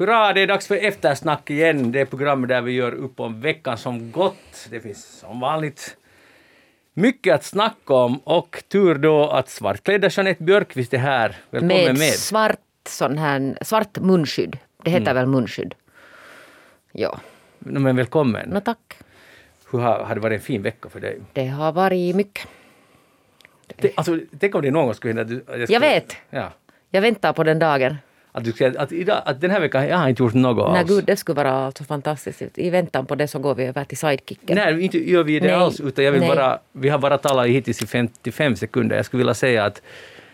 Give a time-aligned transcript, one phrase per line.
[0.00, 1.92] Hurra, det är dags för eftersnack igen.
[1.92, 4.68] Det är programmet där vi gör upp om veckan som gått.
[4.70, 5.96] Det finns som vanligt
[6.94, 11.36] mycket att snacka om och tur då att svartklädda Jeanette Björkqvist är här.
[11.50, 11.98] Välkommen med.
[11.98, 12.12] med.
[12.12, 12.58] Svart,
[12.88, 14.58] sån här, svart munskydd.
[14.84, 15.14] Det heter mm.
[15.14, 15.74] väl munskydd?
[16.92, 17.20] Ja.
[17.58, 18.50] Men välkommen.
[18.50, 18.98] No, tack.
[19.70, 21.20] Hur har, har det varit en fin vecka för dig?
[21.32, 22.48] Det har varit mycket.
[23.76, 25.34] Det, alltså, tänk om det någon gång skulle hända...
[25.34, 26.16] Jag, skulle, jag vet.
[26.30, 26.52] Ja.
[26.90, 27.96] Jag väntar på den dagen.
[28.32, 30.80] Att, du ska, att, idag, att den här veckan jag har inte gjort något Nej,
[30.80, 30.88] alls.
[30.88, 32.42] gud, det skulle vara alltså fantastiskt.
[32.54, 34.56] I väntan på det så går vi över till sidekicken.
[34.56, 35.54] Nej, inte gör vi det Nej.
[35.54, 35.80] alls.
[35.80, 38.96] Utan jag vill bara, vi har bara talat hittills i 55 sekunder.
[38.96, 39.82] Jag skulle vilja säga att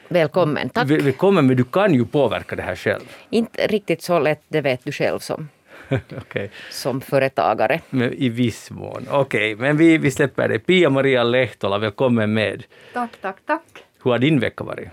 [0.08, 0.90] Välkommen, tack.
[0.90, 3.02] Välkommen, men du kan ju påverka det här själv.
[3.30, 5.48] Inte riktigt så lätt, det vet du själv som,
[6.16, 6.48] okay.
[6.70, 7.80] som företagare.
[7.90, 9.06] Men I viss mån.
[9.10, 10.58] Okej, okay, men vi, vi släpper det.
[10.58, 12.64] Pia-Maria Lehtola, välkommen med.
[12.92, 13.62] Tack, tack, tack.
[14.04, 14.88] Hur har din vecka varit?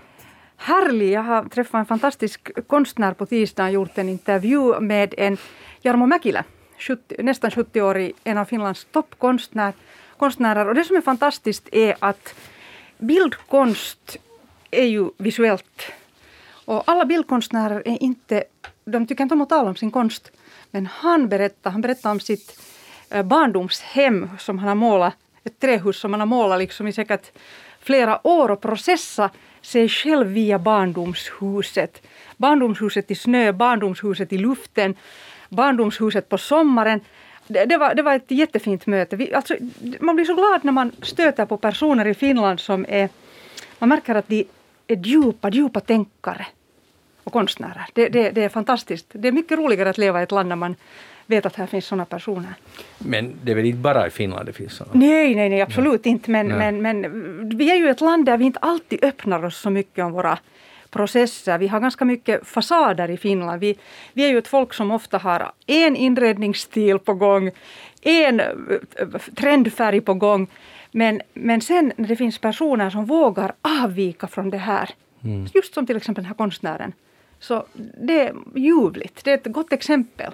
[0.64, 1.12] Härlig.
[1.12, 5.36] Jag har träffat en fantastisk konstnär på tisdagen och gjort en intervju med en
[5.82, 6.44] Jarmo Mäkilä,
[6.78, 10.68] 70, nästan 70-årig, en av Finlands toppkonstnärer.
[10.68, 12.34] Och det som är fantastiskt är att
[12.98, 14.16] bildkonst
[14.70, 15.92] är ju visuellt.
[16.64, 18.44] Och alla bildkonstnärer är inte,
[18.84, 20.30] de tycker inte om att tala om sin konst.
[20.70, 22.60] Men han berättar, han berättar om sitt
[23.10, 27.32] eh, barndomshem som han har målat, ett trähus som han har målat liksom i säkert
[27.80, 29.32] flera år och processat
[29.64, 32.06] sig själv via barndomshuset.
[32.36, 34.94] Barndomshuset i snö, barndomshuset i luften,
[35.48, 37.00] barndomshuset på sommaren.
[37.46, 39.16] Det, det, var, det var ett jättefint möte.
[39.16, 39.56] Vi, alltså,
[40.00, 43.08] man blir så glad när man stöter på personer i Finland som är...
[43.78, 44.46] Man märker att de
[44.86, 46.46] är djupa, djupa tänkare
[47.24, 47.86] och konstnärer.
[47.92, 49.06] Det, det, det är fantastiskt.
[49.12, 50.76] Det är mycket roligare att leva i ett land när man
[51.26, 52.54] vet att här finns sådana personer.
[52.98, 55.00] Men det är väl inte bara i Finland det finns sådana?
[55.00, 56.12] Nej, nej, nej absolut nej.
[56.12, 56.30] inte.
[56.30, 59.70] Men, men, men vi är ju ett land där vi inte alltid öppnar oss så
[59.70, 60.38] mycket om våra
[60.94, 61.58] processer.
[61.58, 63.60] Vi har ganska mycket fasader i Finland.
[63.60, 63.78] Vi,
[64.12, 67.50] vi är ju ett folk som ofta har en inredningsstil på gång,
[68.02, 68.48] en eh,
[69.34, 70.48] trendfärg på gång.
[70.90, 74.90] Men, men sen när det finns personer som vågar avvika från det här,
[75.24, 75.46] mm.
[75.54, 76.92] just som till exempel den här konstnären,
[77.38, 77.66] så
[78.00, 79.24] det är ljuvligt.
[79.24, 80.32] Det är ett gott exempel.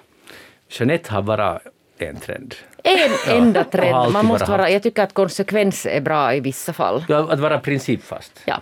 [0.70, 1.60] Jeanette har bara
[1.98, 2.54] en trend.
[2.84, 4.12] En enda trend.
[4.12, 7.04] Man måste vara, jag tycker att konsekvens är bra i vissa fall.
[7.08, 8.42] Ja, att vara principfast.
[8.44, 8.60] Ja.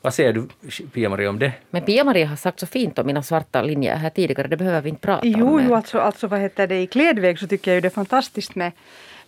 [0.00, 0.48] Vad säger du,
[0.92, 1.52] Pia-Maria, om det?
[1.70, 4.88] Men Pia-Maria har sagt så fint om mina svarta linjer här tidigare, det behöver vi
[4.88, 5.64] inte prata jo, om.
[5.68, 8.54] Jo, alltså, alltså vad heter det, i klädväg så tycker jag ju det är fantastiskt
[8.54, 8.72] med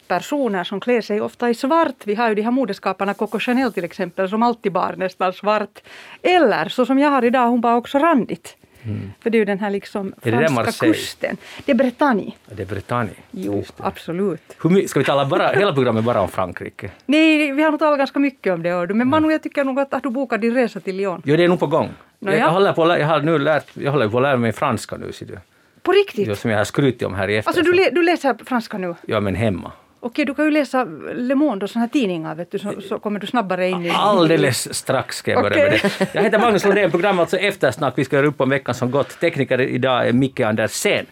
[0.09, 1.97] personer som klär sig ofta i svart.
[2.05, 5.81] Vi har ju de här modeskaparna, Coco Chanel till exempel, som alltid bar nästan svart.
[6.23, 8.57] Eller så som jag har idag, hon bar också randigt.
[8.89, 9.13] Mm.
[9.21, 11.37] För det är ju den här liksom franska det kusten.
[11.65, 12.33] Det är Bretagne.
[12.47, 13.11] Det är Bretagne?
[13.31, 14.57] Jo, absolut.
[14.63, 16.91] Hur, ska vi tala bara, hela programmet bara om Frankrike?
[17.07, 18.95] Nej, vi har nog talat ganska mycket om det.
[18.95, 21.23] Men Manu, jag tycker nog att, att du bokar din resa till Lyon.
[21.25, 21.89] Jo, det är nog på gång.
[22.19, 24.53] No, jag, jag, håller på, jag, har nu lärt, jag håller på att lära mig
[24.53, 25.13] franska nu.
[25.13, 25.39] Ser du.
[25.83, 26.29] På riktigt?
[26.29, 27.51] Jo, som jag har skrutit om här i efter.
[27.51, 28.95] Alltså du, du läser franska nu?
[29.07, 29.73] Ja, men hemma.
[30.01, 32.99] Okej, du kan ju läsa Le Monde och såna här tidningar, vet du, så, så
[32.99, 33.91] kommer du snabbare in i...
[33.91, 36.09] Alldeles strax ska jag börja med det.
[36.15, 37.95] Jag heter Magnus Lundén, program alltså Eftersnack.
[37.97, 39.21] Vi ska göra upp om veckan som gått.
[39.21, 41.07] Tekniker idag är Micke Andersén.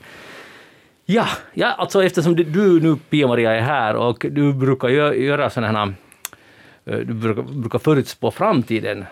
[1.04, 5.94] Ja, ja, alltså eftersom du nu Pia-Maria är här och du brukar göra sådana här...
[6.84, 9.04] Eh, du brukar, brukar förutspå framtiden.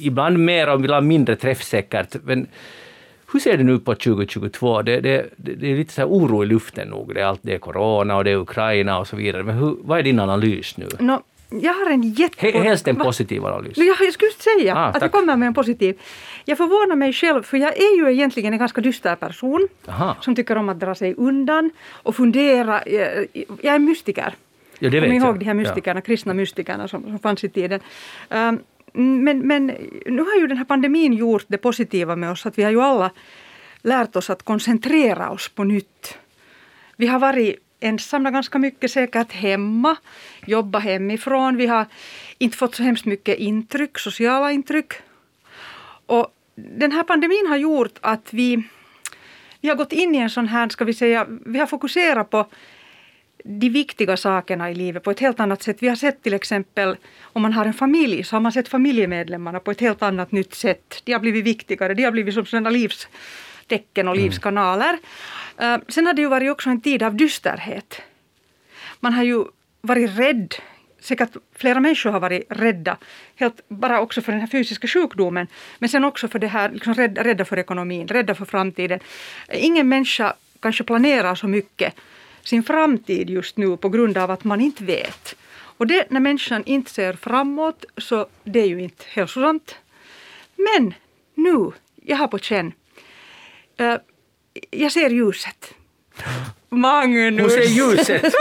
[0.00, 2.16] Ibland mer och ibland mindre träffsäkert.
[2.24, 2.46] Men
[3.34, 4.82] hur ser det nu på 2022?
[4.82, 7.14] Det, det, det är lite så oro i luften nog.
[7.14, 9.42] Det är allt det är corona och det är Ukraina och så vidare.
[9.42, 10.88] Men hur, vad är din analys nu?
[10.98, 12.50] No, jag har en jätte...
[12.50, 13.76] Helst en positiv analys.
[13.76, 16.00] No, jag skulle säga ah, att jag kommer med en positiv.
[16.44, 20.16] Jag förvånar mig själv, för jag är ju egentligen en ganska dyster person Aha.
[20.20, 22.88] som tycker om att dra sig undan och fundera.
[22.88, 23.26] Jag,
[23.62, 24.34] jag är mystiker.
[24.78, 26.02] Ja, det Kom ihåg de här mystikerna, ja.
[26.02, 27.80] kristna mystikerna som, som fanns i tiden.
[28.30, 28.60] Um,
[28.94, 29.66] Mm, men, men
[30.06, 32.80] nu har ju den här pandemin gjort det positiva med oss att vi har ju
[32.80, 33.10] alla
[33.82, 36.18] lärt oss att koncentrera oss på nytt.
[36.96, 39.96] Vi har varit ensamma ganska mycket säkert hemma,
[40.46, 41.56] jobbat hemifrån.
[41.56, 41.86] Vi har
[42.38, 44.92] inte fått så hemskt mycket intryck, sociala intryck.
[46.06, 48.62] Och den här pandemin har gjort att vi,
[49.60, 52.46] vi har gått in i en sån här, ska vi säga, vi har fokuserat på
[53.46, 55.76] de viktiga sakerna i livet på ett helt annat sätt.
[55.80, 59.60] Vi har sett till exempel om man har en familj så har man sett familjemedlemmarna
[59.60, 61.02] på ett helt annat nytt sätt.
[61.04, 64.24] De har blivit viktigare, de har blivit som sådana livstecken och mm.
[64.24, 64.98] livskanaler.
[65.62, 68.02] Uh, sen har det ju varit också en tid av dysterhet.
[69.00, 69.44] Man har ju
[69.80, 70.54] varit rädd
[71.00, 72.96] säkert flera människor har varit rädda,
[73.36, 75.46] helt bara också för den här fysiska sjukdomen,
[75.78, 79.00] men sen också för det här, liksom rädda, rädda för ekonomin, rädda för framtiden.
[79.52, 81.94] Ingen människa kanske planerar så mycket
[82.44, 85.34] sin framtid just nu på grund av att man inte vet.
[85.76, 89.76] Och det, när människan inte ser framåt så det är ju inte hälsosamt.
[90.56, 90.94] Men
[91.34, 92.72] nu, jag har på känn.
[93.80, 93.96] Uh,
[94.70, 95.74] jag ser ljuset.
[96.76, 97.40] Magnus!
[97.40, 98.22] Hon ser ljuset!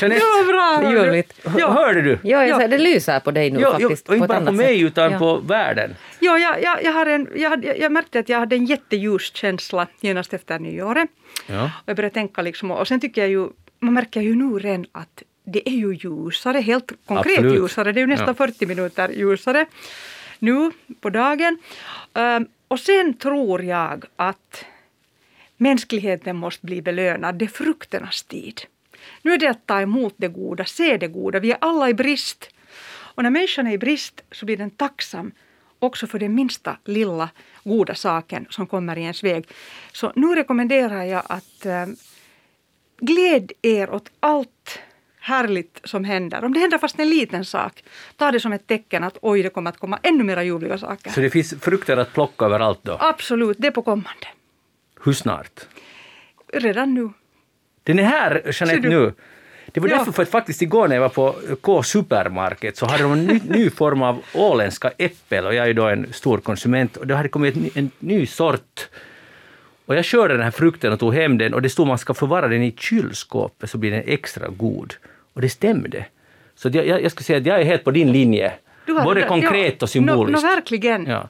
[0.00, 0.92] Jeanette, Det var bra!
[0.92, 1.32] Ljuvligt.
[1.58, 1.70] Ja.
[1.70, 2.18] hörde du?
[2.22, 2.56] Ja, jag Ja.
[2.56, 4.08] säger, det lyser på dig nu jo, faktiskt.
[4.08, 4.86] och inte bara på mig sätt.
[4.86, 5.18] utan Ja.
[5.18, 5.96] på världen.
[6.20, 9.86] Ja, jag, jag, jag, har en, jag, jag märkte att jag hade en jätteljus känsla
[10.00, 11.08] genast efter nyåret.
[11.46, 11.64] Ja.
[11.64, 13.48] Och jag började tänka liksom, och sen tycker jag ju,
[13.80, 17.54] man märker ju nu redan att det är ju ljusare, helt konkret Absolut.
[17.54, 17.92] ljusare.
[17.92, 18.46] Det är ju nästan Ja.
[18.46, 19.66] 40 minuter ljusare
[20.38, 20.70] nu
[21.00, 21.58] på dagen.
[22.14, 24.64] Ehm, och sen tror jag att
[25.60, 27.34] mänskligheten måste bli belönad.
[27.34, 28.60] Det är frukternas tid.
[29.22, 31.40] Nu är det att ta emot det goda, se det goda.
[31.40, 32.50] Vi är alla i brist.
[33.14, 35.32] Och när människan är i brist så blir den tacksam
[35.78, 37.28] också för den minsta lilla
[37.64, 39.46] goda saken som kommer i ens väg.
[39.92, 41.86] Så nu rekommenderar jag att eh,
[43.00, 44.78] gläd er åt allt
[45.20, 46.44] härligt som händer.
[46.44, 47.84] Om det händer fast en liten sak,
[48.16, 51.10] ta det som ett tecken att oj, det kommer att komma ännu mera ljuvliga saker.
[51.10, 52.96] Så det finns frukter att plocka överallt då?
[53.00, 54.26] Absolut, det är på kommande.
[55.04, 55.60] Hur snart?
[56.52, 57.10] Redan nu.
[57.82, 59.12] Den är här, Jeanette, nu.
[59.72, 59.96] Det var Ja.
[59.96, 63.24] därför för att faktiskt igår när jag var på K Supermarket så hade de en
[63.26, 67.06] ny, ny form av åländska äppel och jag är ju då en stor konsument och
[67.06, 68.88] det hade kommit en, ny- en ny sort.
[69.86, 71.98] Och jag körde den här frukten och tog hem den och det stod att man
[71.98, 74.94] ska förvara den i kylskåpet så blir den extra god.
[75.32, 76.04] Och det stämde.
[76.54, 78.52] Så jag, jag, jag skulle säga att jag är helt på din linje.
[78.86, 80.42] Både det konkret ja, och symboliskt.
[80.42, 81.06] Nå, nå, verkligen.
[81.06, 81.28] Ja.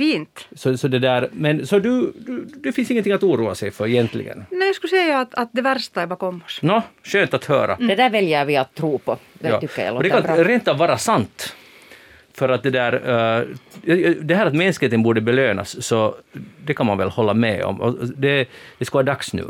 [0.00, 0.48] Fint.
[0.52, 3.86] Så, så det där, men så du, du, det finns ingenting att oroa sig för
[3.86, 4.44] egentligen?
[4.50, 6.58] Nej, jag skulle säga att, att det värsta är bakom oss.
[6.62, 7.76] Nå, skönt att höra.
[7.76, 9.18] Det där väljer vi att tro på.
[9.34, 9.60] Det Ja.
[9.60, 10.44] tycker jag och det låter kan bra.
[10.44, 11.56] rent av vara sant.
[12.34, 13.46] För att det där, eh,
[14.22, 16.14] det här att mänskligheten borde belönas, så
[16.64, 18.12] det kan man väl hålla med om.
[18.16, 18.48] Det,
[18.78, 19.44] det ska vara dags nu.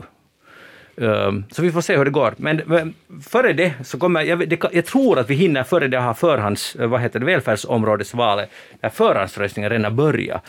[0.96, 2.34] Ehm, så vi får se hur det går.
[2.37, 6.14] Men, före det så kommer, jag, det, jag tror att vi hinner före det ha
[6.14, 8.50] förhands, eh, vad heter det, välfärdsområdesvalet,
[8.81, 10.44] där förhandsröstningen redan börjat.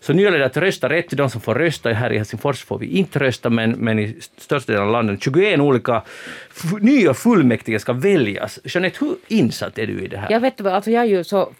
[0.00, 1.10] Så nu gäller det att rösta rätt.
[1.10, 4.72] De som får rösta här i Helsingfors får vi inte rösta, men, men i största
[4.72, 6.02] delen av landet, 21 olika
[6.80, 8.58] nya fullmäktige ska väljas.
[8.64, 10.30] Jeanette, hur insatt är du i det här?
[10.30, 11.52] Jag vet vad, alltså jag är ju så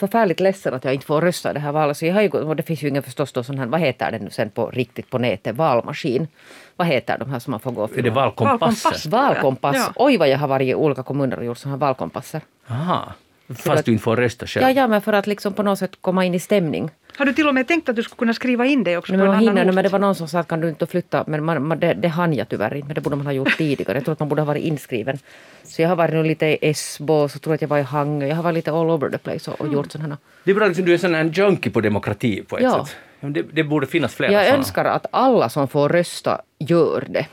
[0.00, 1.96] förfärligt ledsen att jag inte får rösta i det här valet.
[1.96, 4.10] Så jag har ju, och det finns ju ingen förstås då sån här, vad heter
[4.10, 6.28] det nu sen på riktigt på nätet, valmaskin.
[6.76, 8.14] Vad heter de här som man får gå och är det fylla?
[8.14, 8.90] valkompasser?
[8.90, 9.06] Valkompass.
[9.06, 9.76] Valkompass.
[9.76, 9.92] Ja.
[9.96, 12.40] Oj vad jag har varit i olika kommuner och gjort sådana här valkompasser.
[12.68, 13.12] Aha.
[13.54, 14.62] Fast du inte får rösta själv?
[14.62, 16.90] Ja, ja, men för att liksom på något sätt komma in i stämning.
[17.20, 19.18] Har du till och med tänkt att du skulle kunna skriva in det också Nej,
[19.18, 21.24] men en man hinner, men det var någon som sa att kan du inte flytta,
[21.26, 23.56] men man, man, det, det hann jag tyvärr inte, men det borde man ha gjort
[23.58, 23.96] tidigare.
[23.96, 25.18] Jag tror att man borde ha varit inskriven.
[25.64, 27.82] Så jag har varit nu lite i Esbo, så tror jag att jag var i
[27.82, 30.16] Hangö, jag har varit lite all over the place och, och gjort sådana här.
[30.44, 32.86] Det är bra liksom, du är sån här junkie på demokrati på ett Ja.
[32.86, 32.96] sätt.
[33.20, 34.56] Ja, Det, det borde finnas flera Jag såna.
[34.58, 37.26] önskar att alla som får rösta gör det.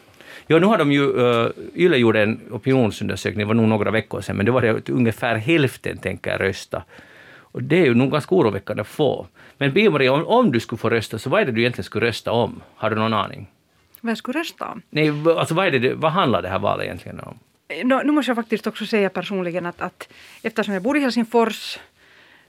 [0.48, 4.22] Ja, nu har de ju, uh, Yle gjorde en opinionsundersökning, det var nog några veckor
[4.22, 6.84] sedan, men det var det att ungefär hälften tänker rösta.
[7.52, 9.28] Och det är ju nog ganska oroväckande få.
[9.58, 12.06] Men Bio-Maria, om, om du skulle få rösta, så vad är det du egentligen skulle
[12.06, 12.62] rösta om?
[12.76, 13.48] Har du någon aning?
[14.02, 14.82] Vad jag skulle rösta om?
[14.90, 17.40] Nej, alltså vad, är det, vad handlar det här valet egentligen om?
[17.84, 20.10] Nå, nu måste jag faktiskt också säga personligen att, att
[20.42, 21.78] eftersom jag bor i Helsingfors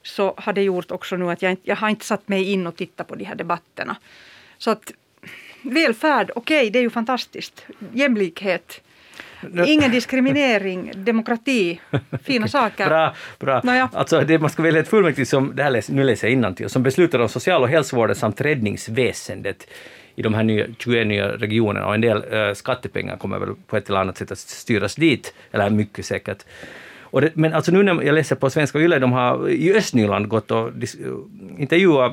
[0.03, 2.77] så har det gjort också nu att jag, jag har inte satt mig in och
[2.77, 3.97] tittat på de här debatterna.
[4.59, 4.93] Så att
[5.63, 7.67] välfärd, okej, det är ju fantastiskt.
[7.93, 8.81] Jämlikhet,
[9.67, 11.81] ingen diskriminering, demokrati,
[12.23, 12.87] fina saker.
[12.87, 13.61] Bra, bra.
[13.65, 13.89] Nåja.
[13.93, 16.69] Alltså det, man ska välja ett fullmäktige som, det här läs, nu läser jag innantill,
[16.69, 19.67] som beslutar om social och hälsovården samt räddningsväsendet
[20.19, 23.77] i de här nya, 21 nya regionerna och en del eh, skattepengar kommer väl på
[23.77, 26.45] ett eller annat sätt att styras dit, eller mycket säkert.
[27.13, 30.51] Det, men alltså nu när jag läser på Svenska Yle, de har i Östnyland gått
[30.51, 31.25] och dis-
[31.59, 32.13] intervjuat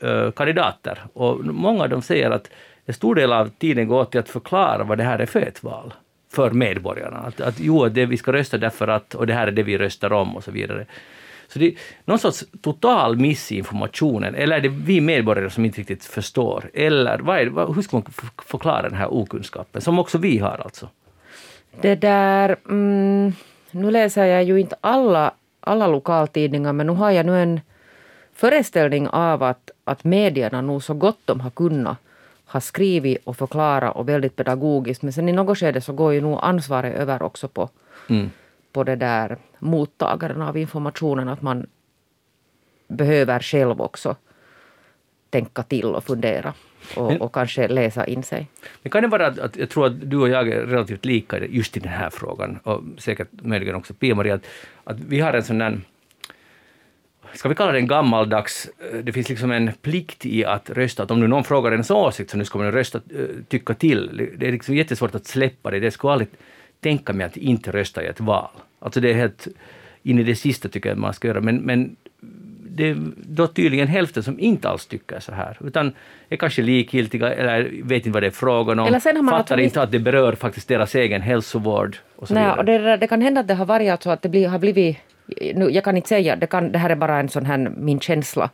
[0.00, 2.50] eh, kandidater och många av dem säger att
[2.86, 5.40] en stor del av tiden går åt till att förklara vad det här är för
[5.40, 5.94] ett val
[6.32, 7.18] för medborgarna.
[7.18, 9.78] Att, att jo, det, vi ska rösta därför att, och det här är det vi
[9.78, 10.86] röstar om och så vidare.
[11.48, 11.74] Så det är
[12.04, 14.24] någon sorts total missinformation.
[14.24, 16.70] eller är det vi medborgare som inte riktigt förstår?
[16.74, 18.04] Eller vad är, vad, hur ska man
[18.46, 20.88] förklara den här okunskapen, som också vi har alltså?
[21.80, 22.56] Det där...
[22.68, 23.32] Mm,
[23.70, 27.60] nu läser jag ju inte alla, alla lokaltidningar men nu har jag nu en
[28.34, 31.98] föreställning av att, att medierna nog så gott de har kunnat
[32.52, 35.02] har skrivit och förklarat och väldigt pedagogiskt.
[35.02, 37.68] Men sen i något skede så går ju nog ansvaret över också på,
[38.08, 38.30] Mm.
[38.72, 41.28] på det där mottagaren av informationen.
[41.28, 41.66] Att man
[42.88, 44.16] behöver själv också
[45.30, 46.54] tänka till och fundera
[46.96, 48.48] och, Men- och kanske läsa in sig.
[48.82, 51.38] Men kan det vara att, att jag tror att du och jag är relativt lika
[51.46, 54.44] just i den här frågan, och säkert möjligen också Pia-Maria, att,
[54.84, 55.80] att vi har en sån där
[57.34, 61.02] Ska vi kalla det en gammaldags, eh, det finns liksom en plikt i att rösta,
[61.02, 64.28] att om nu någon frågar ens åsikt så nu ska man rösta, eh, tycka till.
[64.36, 65.80] Det är liksom jättesvårt att släppa det.
[65.80, 66.28] Det skulle aldrig
[66.80, 68.50] tänka mig att inte rösta i ett val.
[68.78, 69.48] Alltså det är helt
[70.02, 71.96] in i det sista tycker jag att man ska göra, men, men
[72.76, 75.92] det är då tydligen hälften som inte alls tycker så här, utan
[76.28, 79.38] är kanske likgiltiga eller vet inte vad det är frågan om, Eller sen har man
[79.38, 82.58] fattar inte att det berör faktiskt deras egen hälsovård och så Nej, vidare.
[82.58, 84.98] och det, det kan hända att det har varit alltså att det blir, har blivit,
[85.26, 88.00] nu, jag kan inte säga, det, kan, det här är bara en sån här min
[88.00, 88.50] känsla,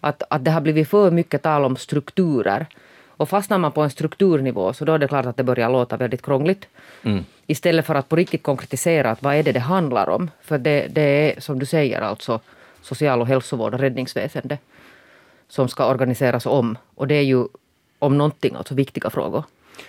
[0.00, 2.66] att, att det har blivit för mycket tal om strukturer.
[3.08, 5.96] Och fastnar man på en strukturnivå så då är det klart att det börjar låta
[5.96, 6.68] väldigt krångligt.
[7.02, 7.24] Mm.
[7.46, 10.30] Istället för att på riktigt konkretisera att vad är det det handlar om.
[10.42, 12.40] För det, det är som du säger alltså
[12.82, 14.58] social och hälsovård och räddningsväsende
[15.48, 16.78] som ska organiseras om.
[16.94, 17.44] Och det är ju
[17.98, 19.44] om någonting alltså viktiga frågor.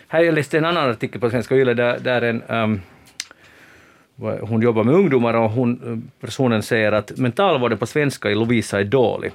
[0.07, 2.81] Här jag läste en annan artikel på Svenska Yle där, där en, um,
[4.21, 8.79] hon jobbar med ungdomar och hon, eh, personen säger att mentalvården på svenska i Lovisa
[8.79, 9.31] är dålig.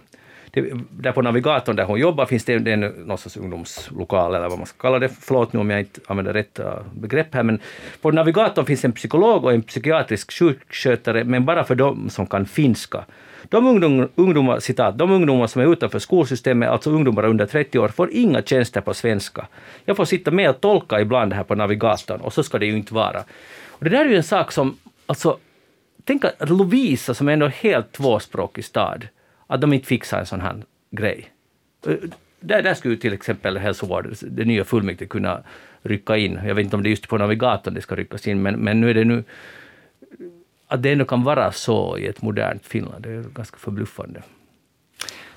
[0.51, 4.49] Det, där på navigatorn där hon jobbar finns det, det en någon sorts ungdomslokal eller
[4.49, 5.09] vad man ska kalla det.
[5.21, 7.61] Förlåt nu om jag inte använder rätt eh, begrepp här, men
[8.01, 12.47] på navigatorn finns en psykolog och en psykiatrisk sjukskötare, men bara för de som kan
[12.47, 13.05] finska.
[13.49, 17.89] De ungdom, ungdomar, citat, de ungdomar som är utanför skolsystemet, alltså ungdomar under 30 år,
[17.89, 19.47] får inga tjänster på svenska.
[19.85, 22.77] Jag får sitta med och tolka ibland här på navigatorn och så ska det ju
[22.77, 23.25] inte vara.
[23.79, 25.39] Och det där är ju en sak som, alltså,
[26.05, 29.09] tänk att Lovisa som är ändå helt tvåspråkig stad,
[29.47, 31.31] att de inte fixar en sån här grej.
[32.41, 35.43] Där, där skulle till exempel hälsovård, det nya fullmäktige kunna
[35.83, 36.41] rycka in.
[36.47, 38.81] Jag vet inte om det är just på navigatorn det ska ryckas in, men, men
[38.81, 39.25] nu är det nu
[40.69, 44.23] att det ändå kan vara så i ett modernt Finland, det är ganska förbluffande.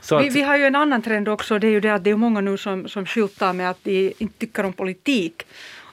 [0.01, 2.10] Så vi, vi, har ju en annan trend också, det är ju det att det
[2.10, 5.46] är många nu som, som skyltar med att de inte tycker om politik.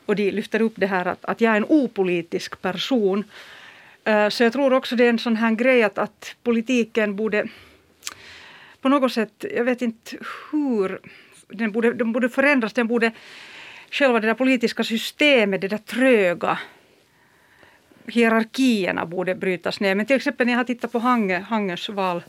[0.07, 3.25] Och de lyfter upp det här att, att jag är en opolitisk person.
[4.05, 7.49] Eh, så jag tror också det är en sån här grej att, att politiken borde
[8.81, 10.17] på något sätt, jag vet inte
[10.51, 11.01] hur,
[11.49, 13.13] den borde, den borde förändras, den borde
[13.91, 16.59] själva det där politiska systemet, det där tröga
[18.07, 19.95] hierarkierna borde brytas ner.
[19.95, 22.23] Men till exempel när jag har tittat på Hange, Hanges val,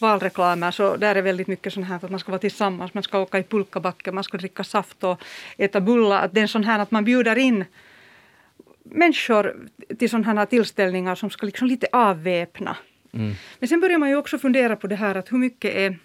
[0.00, 3.18] valreklamer så där är väldigt mycket sån här att man ska vara tillsammans, man ska
[3.18, 5.20] åka i pulkabacke, man ska dricka saft och
[5.56, 6.24] äta bullar.
[6.24, 7.64] Att det är sån här att man bjuder in
[8.82, 9.56] människor
[9.98, 12.76] till sådana här tillställningar som ska liksom lite avväpna.
[13.12, 13.34] Mm.
[13.58, 15.98] Men sen börjar man ju också fundera på det här att hur mycket är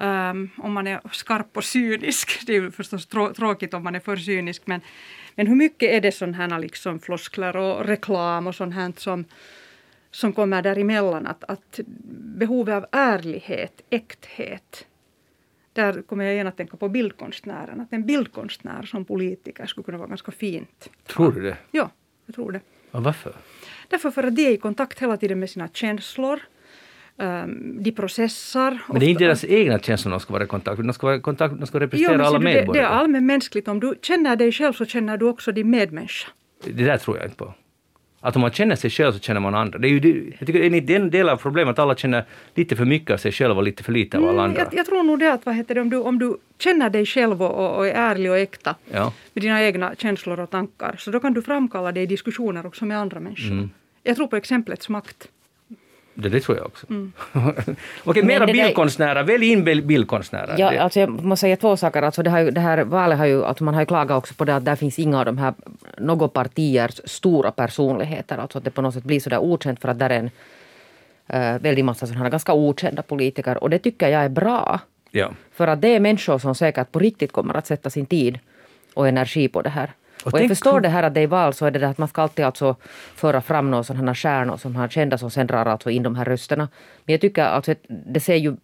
[0.00, 2.46] Um, om man är skarp och cynisk.
[2.46, 4.62] Det är ju förstås trå tråkigt om man är för cynisk.
[4.64, 4.80] Men,
[5.34, 9.24] men hur mycket är det sådana här liksom floskler och reklam och sånt här som,
[10.10, 11.26] som kommer däremellan?
[11.26, 11.80] Att, att
[12.38, 14.86] behovet av ärlighet, äkthet.
[15.72, 17.80] Där kommer jag igen att tänka på bildkonstnären.
[17.80, 20.90] Att en bildkonstnär som politiker skulle kunna vara ganska fint.
[21.06, 21.56] Tror du det?
[21.70, 21.90] Ja,
[22.26, 22.60] jag tror det.
[22.90, 23.32] Och varför?
[23.88, 26.40] Därför för att de är i kontakt hela tiden med sina känslor.
[27.16, 28.78] Um, de processar.
[28.88, 31.06] Men det är inte deras egna känslor de ska vara i kontakt med, de ska,
[31.06, 32.66] vara i kontakt, de ska representera jo, alla medborgare.
[32.66, 33.68] Det, det är allmänmänskligt.
[33.68, 36.28] Om du känner dig själv så känner du också din medmänniska.
[36.64, 37.54] Det där tror jag inte på.
[38.22, 39.78] Att om man känner sig själv så känner man andra.
[39.78, 42.24] Det är ju, jag tycker det är en del av problemet att alla känner
[42.54, 44.60] lite för mycket av sig själva och lite för lite av alla mm, andra.
[44.60, 47.06] Jag, jag, tror nog det att vad heter det, om, du, om du känner dig
[47.06, 49.12] själv och, och är ärlig och äkta ja.
[49.34, 52.84] med dina egna känslor och tankar så då kan du framkalla det i diskussioner också
[52.84, 53.52] med andra människor.
[53.52, 53.70] Mm.
[54.02, 55.28] Jag tror på exemplets makt.
[56.22, 56.86] Det, det tror jag också.
[56.90, 57.12] Mm.
[58.04, 59.22] Okej, mera bildkonstnärer.
[59.22, 60.54] Välj in bildkonstnärer.
[60.58, 62.02] Ja, alltså jag måste säga två saker.
[62.02, 64.44] Alltså det, ju, det här valet har ju, alltså man har ju klagat också på
[64.44, 65.54] det att där finns inga av de här
[65.98, 68.38] något partiers stora personligheter.
[68.38, 70.30] Alltså att det på något sätt blir så där okänt för att där är en
[71.34, 73.62] uh, väldigt massa sådana här ganska okända politiker.
[73.62, 74.80] Och det tycker jag är bra.
[75.10, 75.30] Ja.
[75.52, 78.38] För att det är människor som säkert på riktigt kommer att sätta sin tid
[78.94, 79.90] och energi på det här.
[80.24, 81.98] Och, och jag förstår det här att det är val så är det det att
[81.98, 82.76] man ska alltid alltså
[83.14, 86.24] föra fram några sådana stjärnor som har kända som sen drar alltså in de här
[86.24, 86.68] rösterna.
[87.04, 88.56] Men jag tycker alltså att det ser ju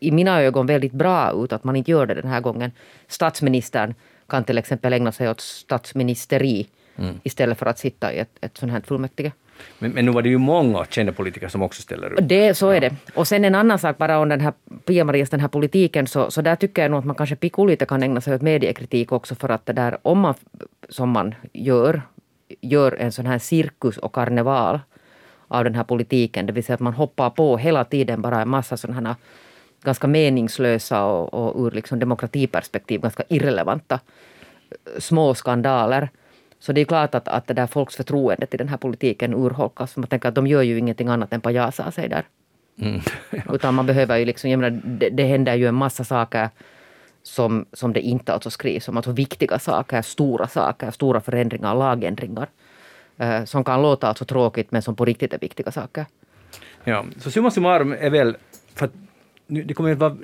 [0.00, 2.72] i mina ögon väldigt bra ut att man inte gör det den här gången.
[3.08, 3.94] Statsministern
[4.26, 7.20] kan till exempel ägna sig åt statsministeri mm.
[7.22, 9.32] istället för att sitta i ett, ett sånt här fullmäktige.
[9.78, 12.18] Men, men nu var det ju många kända politiker som också ställer upp.
[12.22, 12.94] Det, så är det.
[13.14, 14.52] Och sen en annan sak bara om den här
[14.86, 18.02] Pia-Marias den här politiken så, så där tycker jag nog att man kanske lite kan
[18.02, 20.34] ägna sig åt mediekritik också för att det där om man
[20.88, 22.02] som man gör
[22.60, 24.80] gör en sån här cirkus och karneval
[25.48, 28.48] av den här politiken, det vill säga att man hoppar på hela tiden bara en
[28.48, 29.16] massa sådana här
[29.84, 34.00] ganska meningslösa och, och ur liksom demokratiperspektiv ganska irrelevanta
[34.98, 36.08] små skandaler
[36.64, 39.96] så det är klart att, att det där folks förtroende till den här politiken urholkas.
[39.96, 42.24] Man tänker att de gör ju ingenting annat än pajasar sig där.
[42.78, 43.00] Mm.
[43.52, 46.48] Utan man behöver ju liksom, jag menar, det, det händer ju en massa saker
[47.22, 48.96] som, som det inte alltså skrivs om.
[48.96, 52.48] Alltså viktiga saker, stora saker, stora förändringar, lagändringar.
[53.18, 56.06] Eh, som kan låta alltså tråkigt men som på riktigt är viktiga saker.
[56.84, 58.36] Ja, så summa summarum är väl,
[58.74, 58.92] för att
[59.46, 60.16] det kommer att vara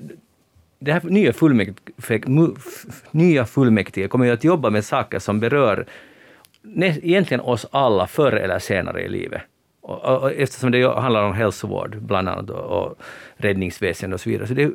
[0.78, 2.20] det här nya fullmäktige,
[3.10, 5.86] nya fullmäktige kommer ju att jobba med saker som berör
[6.76, 9.42] egentligen oss alla förr eller senare i livet.
[9.80, 12.98] Och, och, och eftersom det handlar om hälsovård bland annat och, och
[13.36, 14.46] räddningsväsende och så vidare.
[14.46, 14.72] Så det är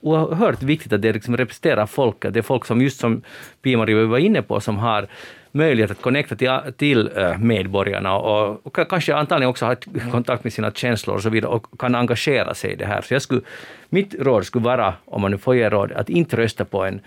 [0.00, 2.34] oerhört viktigt att det liksom representerar folket.
[2.34, 3.22] Det är folk som, just som
[3.62, 5.06] Pia-Marie var inne på, som har
[5.52, 9.76] möjlighet att connecta till, till eh, medborgarna och, och, kanske antagligen också ha
[10.10, 13.00] kontakt med sina känslor och så vidare och kan engagera sig i det här.
[13.02, 13.40] Så jag skulle,
[13.88, 17.00] mitt råd skulle vara, om man nu får ge råd, att inte rösta på en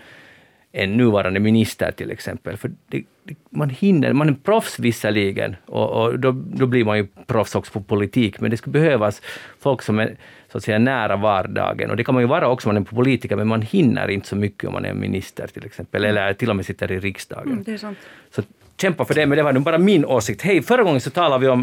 [0.78, 2.56] en nuvarande minister till exempel.
[2.56, 6.98] För det, det, man hinner, man är proffs visserligen och, och då, då, blir man
[6.98, 9.22] ju proffs också på politik, men det skulle behövas
[9.60, 10.16] folk som är
[10.52, 11.90] så att säga nära vardagen.
[11.90, 14.28] Och det kan man ju vara också om man är politiker, men man hinner inte
[14.28, 17.52] så mycket om man är minister till exempel, eller till och med sitter i riksdagen.
[17.52, 17.98] Mm, det är sant.
[18.30, 18.42] Så
[18.80, 20.42] kämpa för det, men det var nu bara min åsikt.
[20.42, 21.60] Hej, förra gången så talade vi om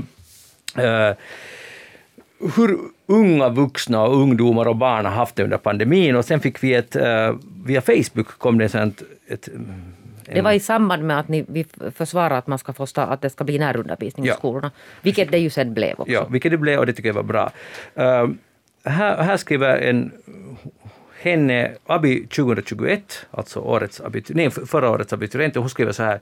[0.78, 1.16] uh,
[2.56, 6.64] hur unga vuxna och ungdomar och barn har haft det under pandemin och sen fick
[6.64, 7.36] vi ett, uh,
[7.66, 9.50] via Facebook kom det ett, ett
[10.34, 13.30] det var i samband med att ni, vi försvarade att man ska få att det
[13.30, 14.34] ska bli närundervisning ja.
[14.34, 14.72] i skolorna,
[15.02, 16.14] vilket det ju sen blev också.
[16.14, 17.52] Ja, vilket det blev och det tycker jag var bra.
[18.00, 18.30] Uh,
[18.84, 20.12] här, här skriver en
[21.26, 26.20] henne, Abi 2021, alltså årets nej, förra årets abiturient, hon skriver så här.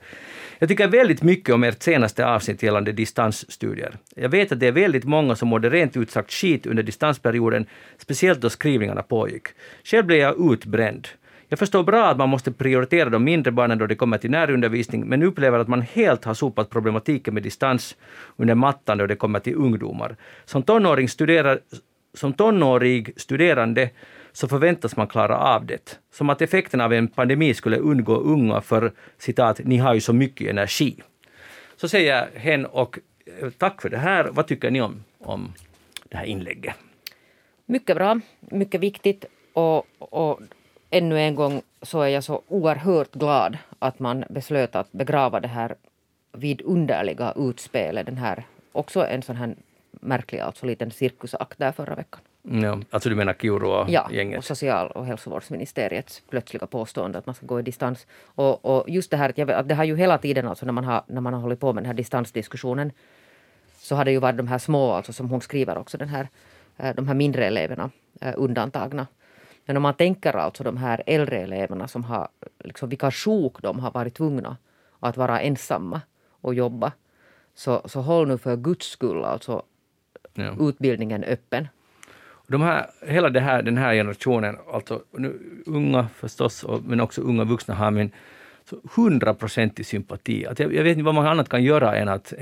[0.58, 3.96] Jag tycker väldigt mycket om ert senaste avsnitt gällande distansstudier.
[4.16, 7.66] Jag vet att det är väldigt många som mådde rent ut sagt skit under distansperioden,
[7.98, 9.46] speciellt då skrivningarna pågick.
[9.84, 11.08] Själv blev jag utbränd.
[11.48, 15.06] Jag förstår bra att man måste prioritera de mindre barnen då det kommer till närundervisning,
[15.06, 17.96] men upplever att man helt har sopat problematiken med distans
[18.36, 20.16] under mattan då det kommer till ungdomar.
[20.44, 21.58] Som tonåring, studerar,
[22.14, 23.90] som tonårig studerande
[24.34, 25.98] så förväntas man klara av det.
[26.12, 30.12] Som att effekten av en pandemi skulle undgå unga för citat, ni har ju så
[30.12, 30.96] mycket energi.
[31.76, 32.98] Så säger hen och
[33.40, 34.24] eh, tack för det här.
[34.24, 35.52] Vad tycker ni om, om
[36.08, 36.74] det här inlägget?
[37.66, 40.40] Mycket bra, mycket viktigt och, och
[40.90, 45.48] ännu en gång så är jag så oerhört glad att man beslöt att begrava det
[45.48, 45.74] här
[46.32, 49.54] vidunderliga utspelet, den här också en sån här
[49.90, 52.20] märklig alltså liten cirkusakt där förra veckan.
[52.48, 54.38] Ja, alltså du menar Kiuru och ja, gänget?
[54.38, 58.06] och social och hälsovårdsministeriets plötsliga påstående att man ska gå i distans.
[58.24, 60.72] Och, och just det här att, jag, att det har ju hela tiden alltså när
[60.72, 62.92] man har, när man har hållit på med den här distansdiskussionen
[63.76, 66.28] så har det ju varit de här små, alltså som hon skriver också, den här,
[66.76, 67.90] eh, de här mindre eleverna
[68.20, 69.06] eh, undantagna.
[69.66, 72.28] Men om man tänker alltså de här äldre eleverna som har,
[72.64, 74.56] liksom vilka sjok de har varit tvungna
[75.00, 76.00] att vara ensamma
[76.40, 76.92] och jobba.
[77.54, 79.62] Så, så håll nu för guds skull alltså
[80.34, 80.54] ja.
[80.60, 81.68] utbildningen öppen.
[82.46, 87.44] De här, hela det här, den här generationen, alltså nu, unga förstås, men också unga
[87.44, 88.10] vuxna har min
[88.96, 90.46] hundraprocentig sympati.
[90.46, 92.32] Att jag, jag, vet inte vad man annat kan göra än att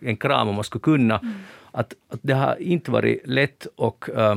[0.00, 1.18] en kram om man skulle kunna.
[1.18, 1.34] Mm.
[1.70, 4.36] Att, att det har inte varit lätt och uh,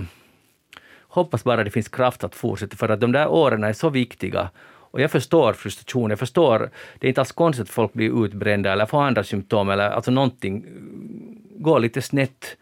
[1.02, 4.50] hoppas bara det finns kraft att fortsätta, för att de där åren är så viktiga.
[4.96, 8.72] Och jag förstår frustration, jag förstår, det är inte alls konstigt att folk blir utbrända
[8.72, 10.66] eller får andra symptom eller alltså någonting
[11.58, 12.58] går lite snett.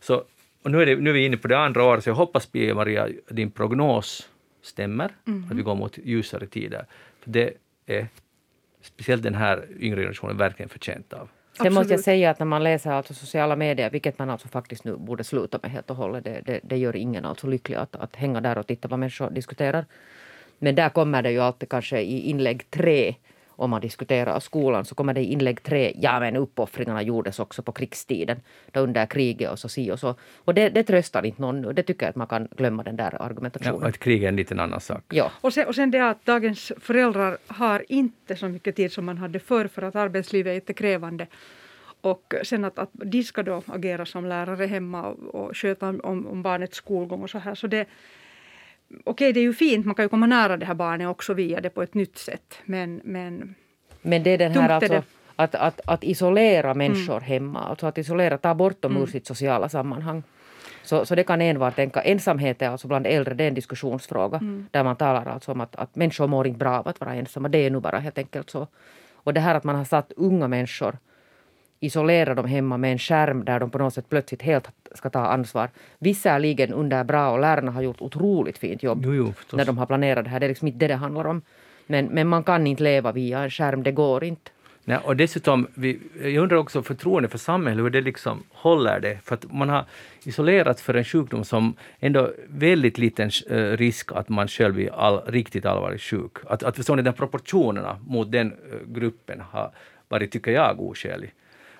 [0.00, 0.24] Så,
[0.62, 2.46] och nu, är det, nu är vi inne på det andra året, så jag hoppas
[2.46, 4.28] Pia-Maria, din prognos
[4.62, 5.44] stämmer, mm.
[5.50, 6.86] att vi går mot ljusare tider.
[7.20, 7.52] För det
[7.86, 8.06] är
[8.82, 11.28] speciellt den här yngre generationen verkligen förtjänt av.
[11.62, 14.84] Sen måste jag säga att när man läser alltså sociala medier, vilket man alltså faktiskt
[14.84, 17.96] nu borde sluta med helt och hållet, det, det, det gör ingen alltså lycklig att,
[17.96, 19.84] att hänga där och titta vad människor diskuterar.
[20.58, 23.14] Men där kommer det ju alltid kanske i inlägg tre
[23.60, 27.62] om man diskuterar skolan så kommer det i inlägg tre, ja men uppoffringarna gjordes också
[27.62, 28.40] på krigstiden,
[28.72, 30.14] då under kriget och så si och så.
[30.44, 31.72] Och det, det tröstar inte någon nu.
[31.72, 33.80] Det tycker jag att man kan glömma den där argumentationen.
[33.82, 35.04] Ja, ett krig är en liten annan sak.
[35.08, 35.30] Ja.
[35.40, 39.18] Och, sen, och sen det att dagens föräldrar har inte så mycket tid som man
[39.18, 41.26] hade förr för att arbetslivet är jättekrävande.
[42.00, 46.26] Och sen att, att de ska då agera som lärare hemma och, och sköta om,
[46.26, 47.54] om barnets skolgång och så här.
[47.54, 47.86] Så det,
[49.04, 51.60] okej, det är ju fint, man kan ju komma nära det här barnet också via
[51.60, 52.58] det på ett nytt sätt.
[52.64, 53.54] Men, men,
[54.02, 55.02] men det är den här alltså,
[55.36, 57.28] att, att, att isolera människor mm.
[57.28, 59.02] hemma, alltså att isolera, ta bort dem mm.
[59.02, 60.22] ur sitt sociala sammanhang.
[60.82, 62.00] Så, så det kan envar tänka.
[62.00, 64.38] Ensamhet är alltså bland äldre, det är en diskussionsfråga.
[64.38, 64.66] Mm.
[64.70, 67.48] Där man talar alltså om att, att människor mår inte bra av att vara ensamma.
[67.48, 68.66] Det är nu bara helt enkelt så.
[69.14, 70.98] Och det här att man har satt unga människor
[71.80, 75.26] isolera dem hemma med en skärm där de på något sätt plötsligt helt ska ta
[75.26, 75.70] ansvar.
[75.98, 79.86] Visserligen under bra och lärarna har gjort otroligt fint jobb jo, jo, när de har
[79.86, 80.40] planerat det här.
[80.40, 81.42] Det är liksom inte det det handlar om.
[81.86, 84.50] Men, men man kan inte leva via en skärm, det går inte.
[84.84, 89.18] Nej, och dessutom, vi, jag undrar också förtroende för samhället, hur det liksom håller det.
[89.24, 89.84] För att man har
[90.24, 95.20] isolerats för en sjukdom som ändå väldigt liten uh, risk att man själv blir all,
[95.26, 96.32] riktigt allvarligt sjuk.
[96.46, 99.70] Att, att förstå de proportionerna mot den uh, gruppen har
[100.08, 101.32] varit, tycker jag, oskälig.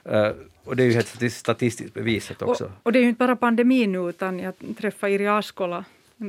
[0.07, 0.31] Uh,
[0.65, 2.65] och det är ju helt statistiskt bevisat också.
[2.65, 5.85] Och, och, det är ju inte bara pandemin nu, utan jag träffade Iri Askola,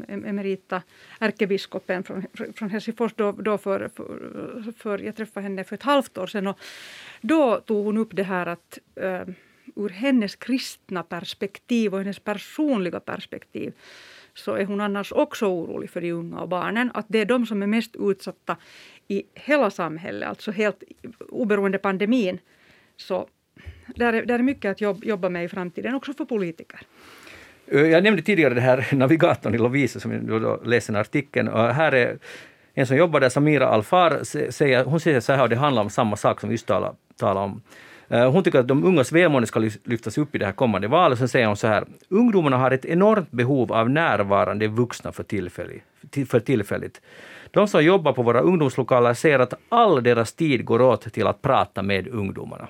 [0.07, 0.81] emerita
[1.19, 6.17] ärkebiskopen från, från Helsingfors, då, då för, för, för, jag träffade henne för ett halvt
[6.17, 6.47] år sedan.
[6.47, 6.59] Och
[7.21, 9.33] då tog hon upp det här att uh,
[9.75, 13.73] ur hennes kristna perspektiv och hennes personliga perspektiv
[14.33, 16.91] så är hon annars också orolig för de unga och barnen.
[16.93, 18.57] Att det är de som är mest utsatta
[19.07, 20.83] i hela samhället, alltså helt
[21.29, 22.39] oberoende pandemin.
[22.97, 23.27] Så
[23.95, 26.79] där är, där är mycket att jobb, jobba med i framtiden, också för politiker.
[27.65, 31.47] Jag nämnde tidigare den här navigatorn i Lovisa som du läste en artikeln.
[31.47, 32.17] Här är
[32.73, 35.89] en som jobbar där, Samira Alfar, säger, hon säger så här, och det handlar om
[35.89, 37.61] samma sak som vi just talade, talade om.
[38.31, 41.19] Hon tycker att de ungas välmående ska lyftas upp i det här kommande valet.
[41.19, 45.83] Sen säger hon så här, ungdomarna har ett enormt behov av närvarande vuxna för, tillfälligt.
[46.29, 47.01] för tillfälligt.
[47.51, 51.41] De som jobbar på våra ungdomslokaler ser att all deras tid går åt till att
[51.41, 52.67] prata med ungdomarna.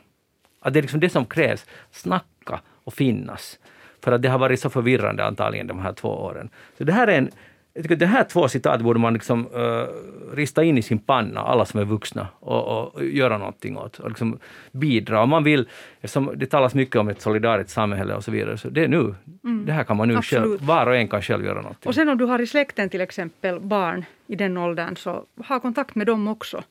[0.61, 3.59] Att det är liksom det som krävs, snacka och finnas.
[4.03, 6.49] För att det har varit så förvirrande antagligen de här två åren.
[6.77, 7.31] Så det här är en
[7.73, 9.85] jag tycker att de här två citat borde man liksom, uh,
[10.33, 13.99] rista in i sin panna, alla som är vuxna, och, och göra någonting åt.
[13.99, 14.39] Och liksom
[14.71, 15.23] bidra.
[15.23, 15.69] Om man vill,
[16.01, 19.15] eftersom det talas mycket om ett solidariskt samhälle och så vidare, så det är nu.
[19.43, 19.65] Mm.
[19.65, 21.87] Det här kan man nu själv, var och en kan själv göra någonting.
[21.87, 25.59] Och sen om du har i släkten till exempel barn i den åldern, så ha
[25.59, 26.63] kontakt med dem också.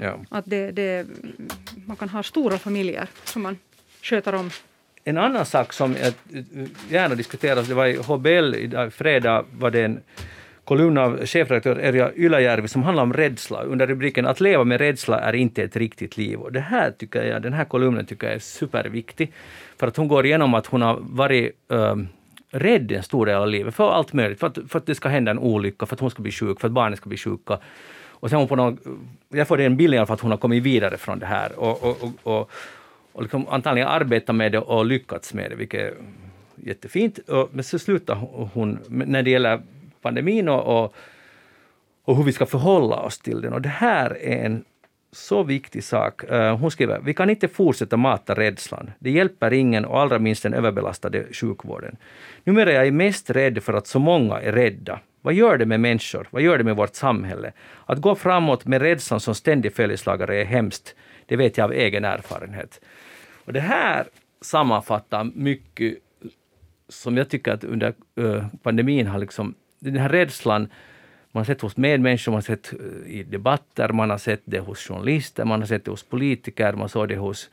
[0.00, 0.18] Ja.
[0.28, 1.06] Att det, det,
[1.86, 3.58] man kan ha stora familjer som man
[4.02, 4.50] sköter om
[5.04, 6.12] en annan sak som jag
[6.88, 10.00] gärna diskuteras, det var i HBL i fredag var det en
[10.64, 15.20] kolumn av chefredaktör Erja Ylajärvi som handlar om rädsla under rubriken Att leva med rädsla
[15.20, 16.38] är inte ett riktigt liv.
[16.38, 19.32] Och det här tycker jag, den här kolumnen tycker jag är superviktig.
[19.78, 21.96] För att hon går igenom att hon har varit äh,
[22.50, 24.40] rädd en stor del av livet för allt möjligt.
[24.40, 26.60] För att, för att det ska hända en olycka, för att hon ska bli sjuk,
[26.60, 27.58] för att barnen ska bli sjuka.
[28.20, 28.78] Och sen hon på någon,
[29.28, 31.58] jag får den bilden av att hon har kommit vidare från det här.
[31.58, 32.50] Och, och, och, och
[33.12, 35.94] och liksom antagligen arbetat med det och lyckats med det, vilket är
[36.56, 37.18] jättefint.
[37.50, 38.14] Men så slutar
[38.54, 39.60] hon när det gäller
[40.02, 40.94] pandemin och, och,
[42.04, 43.52] och hur vi ska förhålla oss till den.
[43.52, 44.64] Och det här är en
[45.12, 46.24] så viktig sak.
[46.24, 48.90] Eh, hon skriver, vi kan inte fortsätta mata rädslan.
[48.98, 51.96] Det hjälper ingen och allra minst den överbelastade sjukvården.
[52.44, 55.00] Numera är jag mest rädd för att så många är rädda.
[55.22, 56.28] Vad gör det med människor?
[56.30, 57.52] Vad gör det med vårt samhälle?
[57.86, 60.94] Att gå framåt med rädslan som ständig följeslagare är hemskt.
[61.26, 62.80] Det vet jag av egen erfarenhet.
[63.44, 64.06] Och det här
[64.40, 65.98] sammanfattar mycket
[66.88, 70.68] som jag tycker att under eh, pandemin har liksom, den här rädslan
[71.32, 74.60] man har sett hos medmänniskor, man har sett eh, i debatter, man har sett det
[74.60, 77.50] hos journalister, man har sett det hos politiker, man såg det hos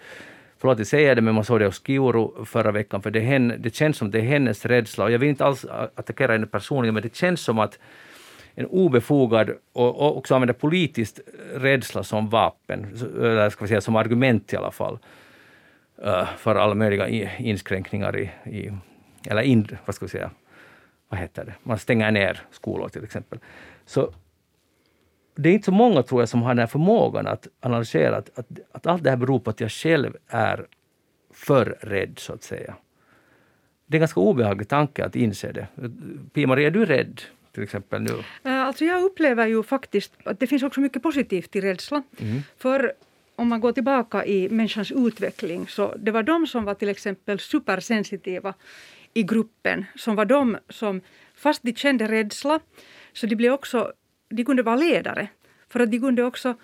[0.60, 3.58] Förlåt att säger det, men man såg det hos Kiuru förra veckan, för det, henne,
[3.58, 5.04] det känns som det är hennes rädsla.
[5.04, 5.66] Och jag vill inte alls
[5.96, 7.80] attackera henne personligen, men det känns som att
[8.56, 11.20] en obefogad och, och också använda politiskt
[11.56, 12.86] rädsla som vapen,
[13.20, 15.00] eller ska vi säga som argument i alla fall.
[16.04, 18.72] Eh, för alla möjliga inskränkningar i, i
[19.30, 20.32] eller in, vad ska vi säga,
[21.10, 23.40] vad heter det, man stänger ner skolor till exempel.
[23.86, 24.14] Så
[25.38, 28.40] det är inte så många tror jag som har den här förmågan att analysera att,
[28.40, 30.66] att, att allt det här beror på att jag själv är
[31.34, 32.76] för rädd så att säga.
[33.86, 35.68] Det är en ganska obehaglig tanke att inse det.
[36.34, 37.22] Pia-Maria, är du rädd
[37.52, 38.24] till exempel nu?
[38.44, 42.04] Eh, alltså jag upplever ju faktiskt att det finns också mycket positivt i rädsla.
[42.20, 42.42] Mm.
[42.58, 42.94] För
[43.36, 47.40] om man går tillbaka i människans utveckling så det var de som var till exempel
[47.40, 48.54] supersensitiva
[49.14, 51.02] i gruppen som var de som,
[51.36, 52.60] fast de kände rädsla,
[53.14, 53.94] så de blev också,
[54.30, 55.28] de kunde vara ledare.
[55.70, 56.56] För att de kunde också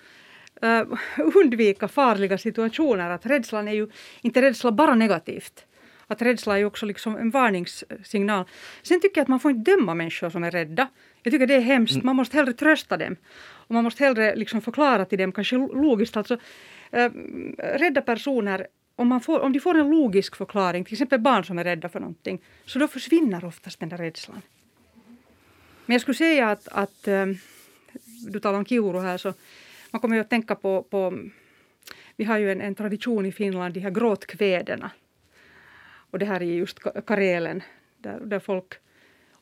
[0.64, 0.98] uh,
[1.34, 3.10] undvika farliga situationer.
[3.10, 3.88] Att rädslan är ju
[4.22, 5.66] inte rädsla bara negativt.
[6.06, 8.44] Att rädsla är också liksom en varningssignal.
[8.82, 10.88] Sen tycker jag att man får inte döma människor som är rädda.
[11.22, 12.02] Jag tycker det är hemskt.
[12.02, 13.16] Man måste hellre trösta dem.
[13.42, 16.16] Och man måste hellre liksom förklara till dem, kanske logiskt.
[16.16, 16.38] Alltså,
[16.90, 17.10] äh,
[17.58, 21.58] rädda personer, om, man får, om de får en logisk förklaring, till exempel barn som
[21.58, 24.42] är rädda för någonting, så då försvinner oftast den där rädslan.
[25.86, 27.26] Men jag skulle säga att, att äh,
[28.32, 29.34] du talar om Kiuru här, så
[29.90, 31.18] man kommer ju att tänka på, på
[32.16, 34.90] vi har ju en, en tradition i Finland, de här gråtkväderna.
[36.10, 37.62] Och det här är just Karelen,
[37.98, 38.74] där, där folk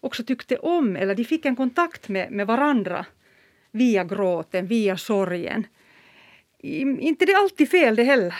[0.00, 3.06] också tyckte om, eller de fick en kontakt med, med varandra
[3.70, 5.66] via gråten, via sorgen.
[6.58, 8.34] Inte det är alltid fel det heller.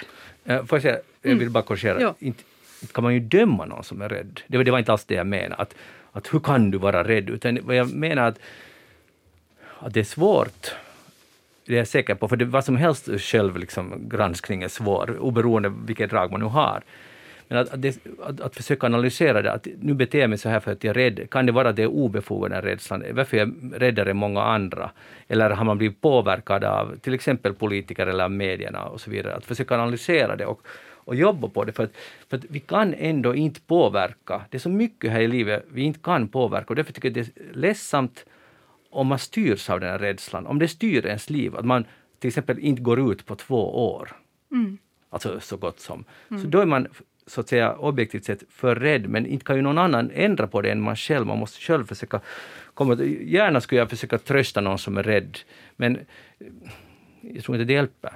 [0.44, 2.00] Får jag säga, jag vill bara korrigera.
[2.00, 2.14] Mm.
[2.18, 2.42] Inte,
[2.92, 4.40] kan man ju döma någon som är rädd.
[4.46, 5.54] Det var, det var inte alls det jag menade.
[5.62, 5.74] Att,
[6.12, 7.30] att hur kan du vara rädd?
[7.30, 8.38] Utan vad jag menar att
[9.90, 10.74] det är svårt.
[11.66, 15.72] Det är jag säker på, för det, vad som helst självgranskning liksom, är svår, oberoende
[15.86, 16.82] vilket drag man nu har.
[17.48, 20.48] Men att, att, det, att, att, försöka analysera det, att nu beter jag mig så
[20.48, 23.04] här för att jag är rädd, kan det vara att det är obefogade rädslan?
[23.12, 24.90] Varför är jag räddare än många andra?
[25.28, 29.34] Eller har man blivit påverkad av till exempel politiker eller medierna och så vidare?
[29.34, 30.66] Att försöka analysera det och,
[31.04, 31.92] och jobba på det, för att,
[32.30, 34.40] för att vi kan ändå inte påverka.
[34.50, 37.14] Det är så mycket här i livet vi inte kan påverka och därför tycker jag
[37.14, 38.24] det är ledsamt
[38.92, 41.84] om man styrs av den här rädslan, om det styr ens liv, att man
[42.18, 44.16] till exempel inte går ut på två år.
[44.52, 44.78] Mm.
[45.10, 46.04] Alltså så gott som.
[46.30, 46.42] Mm.
[46.42, 46.86] Så då är man
[47.26, 50.60] så att säga objektivt sett för rädd, men inte kan ju någon annan ändra på
[50.62, 51.26] det än man själv.
[51.26, 52.20] Man måste själv försöka
[52.74, 52.94] komma...
[53.04, 55.38] Gärna skulle jag försöka trösta någon som är rädd,
[55.76, 55.98] men
[57.20, 58.12] jag tror inte det hjälper.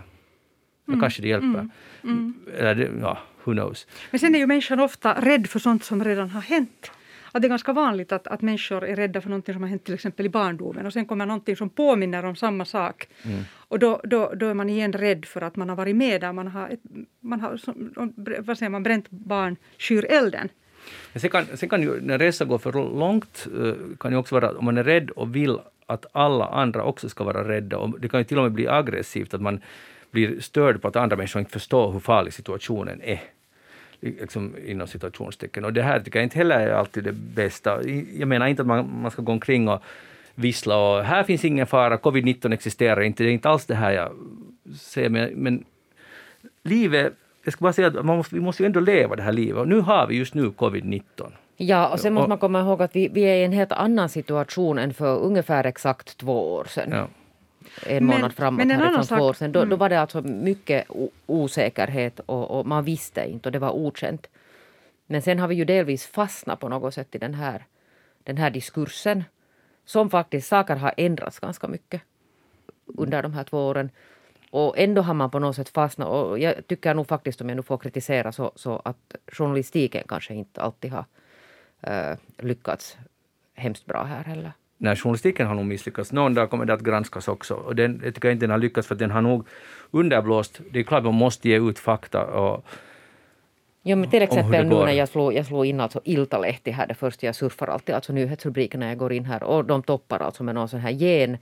[0.89, 1.01] Mm.
[1.01, 1.49] Kanske det hjälper.
[1.49, 1.71] Mm.
[2.03, 2.35] Mm.
[2.57, 3.87] Eller, ja, who knows.
[4.11, 6.91] Men sen är ju människan ofta rädd för sånt som redan har hänt
[7.37, 9.85] att det är ganska vanligt att, att människor är rädda för någonting som har hänt
[9.85, 13.09] till exempel i barndomen och sen kommer någonting som påminner om samma sak.
[13.23, 13.45] Mm.
[13.53, 16.33] Och då, då, då är man igen rädd för att man har varit med där,
[16.33, 16.81] man har, ett,
[17.21, 17.61] man har
[18.43, 20.49] vad säger man, bränt barn skyr elden.
[21.15, 24.51] sen, kan, sen kan ju när resan går för långt, eh, kan ju också vara
[24.51, 27.79] om man är rädd och vill att alla andra också ska vara rädda.
[27.79, 29.61] Och det kan ju till och med bli aggressivt, att man
[30.11, 33.21] blir störd på att andra människor inte förstår hur farlig situationen är
[34.21, 35.65] liksom, inom situationstecken.
[35.65, 37.89] Och det här tycker jag inte heller är alltid det bästa.
[38.19, 39.83] Jag menar inte att man, man ska gå omkring och
[40.35, 43.23] vissla och här finns ingen fara, covid-19 existerar inte.
[43.23, 44.13] Det är inte alls det här jag
[44.79, 45.65] säger, men, men
[46.63, 47.13] livet
[47.45, 49.69] jag ska bara säga att måste, vi måste ju ändå leva det här livet och
[49.69, 51.03] nu har vi just nu covid-19.
[51.57, 54.09] Ja, och sen måste man komma ihåg att vi, vi är i en helt annan
[54.09, 56.89] situation än för ungefär exakt två år sedan.
[56.93, 57.09] Ja
[57.83, 59.53] en månad men, framåt men härifrån två år sedan.
[59.53, 59.71] Då, mm.
[59.71, 60.87] då var det alltså mycket
[61.27, 64.27] osäkerhet och, och, man visste inte och det var okänt.
[65.07, 67.65] Men sen har vi ju delvis fastnat på något sätt i den här,
[68.25, 69.25] den här diskursen
[69.85, 72.03] som faktiskt, saker har ändrats ganska mycket
[72.87, 73.91] under de här två åren.
[74.51, 76.09] Och ändå har man på något sätt fastnat.
[76.09, 80.35] Och jag tycker nog faktiskt, om jag nu får kritisera, så, så att journalistiken kanske
[80.35, 81.05] inte alltid har
[81.89, 82.97] uh, lyckats
[83.55, 86.13] hemskt bra här heller när journalistiken har nog misslyckats.
[86.13, 87.55] Någon dag kommer det att granskas också.
[87.55, 89.47] Och den, jag tycker inte den har lyckats för den har nog
[89.91, 90.61] underblåst.
[90.71, 92.25] Det är klart man måste ge ut fakta.
[92.25, 92.65] Och,
[93.89, 96.95] Jo, men till exempel nu när jag slog, jag slog in alltså Iltalehti här, det
[96.95, 100.43] första jag surfar alltid, alltså nyhetsrubrikerna när jag går in här, och de toppar alltså
[100.43, 101.39] med någon sån här gen,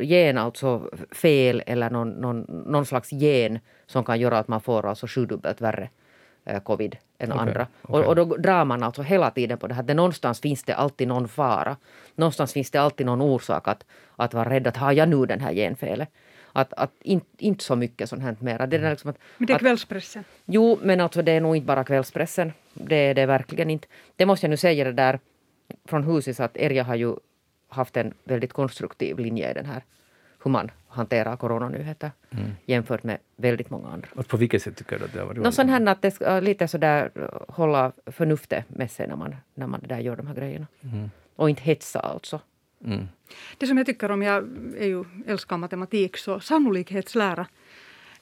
[0.00, 4.86] gen alltså fel eller någon, någon, någon slags gen som kan göra att man får
[4.86, 5.88] alltså sjudubbelt värre
[6.64, 7.66] covid än okay, andra.
[7.82, 8.00] Okay.
[8.00, 9.82] Och, och, då drar man alltså hela tiden på det här.
[9.82, 11.76] Det någonstans finns det alltid någon fara.
[12.14, 13.84] Någonstans finns det alltid någon orsak att,
[14.16, 16.08] att vara rädd att har jag nu den här genfelet?
[16.52, 18.66] Att, att inte in så mycket sånt här mera.
[18.66, 20.24] Det är liksom att, men det är kvällspressen?
[20.44, 22.52] jo, men alltså det är nog inte bara kvällspressen.
[22.74, 23.88] Det är det verkligen inte.
[24.16, 25.20] Det måste jag nu säga det där
[25.84, 27.14] från huset att Erja har ju
[27.68, 29.82] haft en väldigt konstruktiv linje i den här
[30.42, 32.50] hur man hanterar coronanyheter mm.
[32.66, 34.08] jämfört med väldigt många andra.
[34.14, 35.42] Och på vilket sätt tycker du att det har varit?
[35.42, 37.10] Nå, sån här att det ska lite sådär
[37.48, 40.66] hålla förnuftet med sig när man, när man där gör de här grejerna.
[40.82, 41.10] Mm.
[41.36, 42.40] Och inte hetsa alltså.
[42.84, 43.08] Mm.
[43.58, 44.44] Det som jag tycker om, jag
[44.78, 47.46] är ju, älskar matematik, så sannolikhetslära.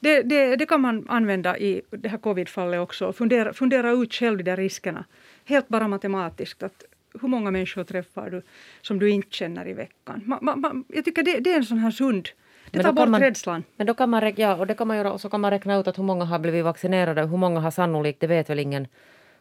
[0.00, 3.12] Det, det, det, kan man använda i det här covidfallet också.
[3.12, 5.04] Fundera, fundera ut själv de där riskerna.
[5.44, 6.62] Helt bara matematiskt.
[6.62, 6.84] Att
[7.20, 8.42] hur många människor träffar du
[8.82, 10.22] som du inte känner i veckan?
[10.24, 12.28] Ma, ma, ma, jag tycker det, det, är en sån här sund
[12.70, 13.64] det tar bort man, rädslan.
[13.76, 15.76] Men då kan man, ja, och det kan man göra och så kan man räkna
[15.76, 18.58] ut att hur många har blivit vaccinerade och hur många har sannolikt, det vet väl
[18.58, 18.86] ingen,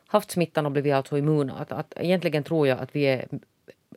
[0.07, 1.53] haft smittan och blivit alltså immuna.
[1.53, 3.27] Att, att, egentligen tror jag att vi är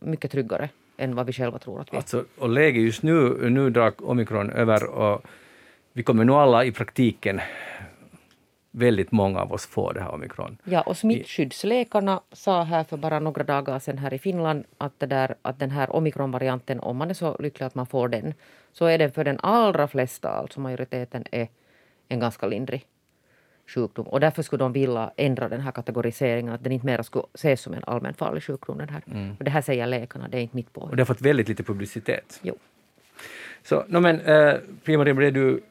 [0.00, 2.00] mycket tryggare än vad vi själva tror att vi är.
[2.00, 5.22] Alltså, och läget just nu, nu drar omikron över och
[5.92, 7.40] vi kommer nog alla i praktiken
[8.72, 10.58] väldigt många av oss får det här omikron.
[10.64, 15.06] Ja, och smittskyddsläkarna sa här för bara några dagar sedan här i Finland att, det
[15.06, 18.34] där, att den här omikronvarianten, om man är så lycklig att man får den,
[18.72, 21.48] så är den för den allra flesta, alltså majoriteten, är
[22.08, 22.86] en ganska lindrig
[23.66, 24.06] sjukdom.
[24.06, 27.60] Och därför skulle de vilja ändra den här kategoriseringen, att den inte mer skulle ses
[27.60, 28.78] som en allmänfarlig sjukdom.
[28.78, 29.02] Den här.
[29.06, 29.36] Mm.
[29.38, 30.90] Och det här säger läkarna, det är inte mitt påhitt.
[30.90, 32.40] Och det har fått väldigt lite publicitet.
[32.42, 32.54] Jo.
[33.62, 34.54] Så, no, men, äh,
[34.84, 35.62] Prima Rimre, du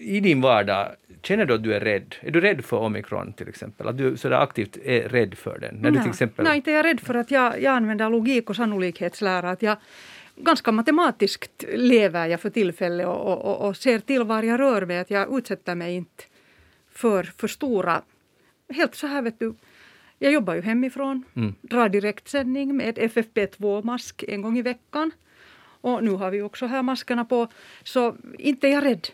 [0.00, 0.88] i din vardag,
[1.22, 2.14] känner du att du är rädd?
[2.20, 3.88] Är du rädd för omikron till exempel?
[3.88, 5.74] Att du sådär aktivt är rädd för den?
[5.74, 6.44] När nej, till exempel...
[6.44, 9.50] nej, inte är jag rädd för att jag, jag använder logik och sannolikhetslära.
[9.50, 9.76] Att jag,
[10.36, 14.98] ganska matematiskt lever jag för tillfället och, och, och, ser till var jag rör mig.
[14.98, 16.24] Att jag utsätter mig inte
[16.92, 18.02] för, för stora...
[18.72, 19.54] Helt så här vet du.
[20.18, 21.54] Jag jobbar ju hemifrån, mm.
[21.62, 25.10] drar direktsändning med FFP2-mask en gång i veckan.
[25.80, 27.48] Och nu har vi också här maskerna på.
[27.84, 29.08] Så inte är jag rädd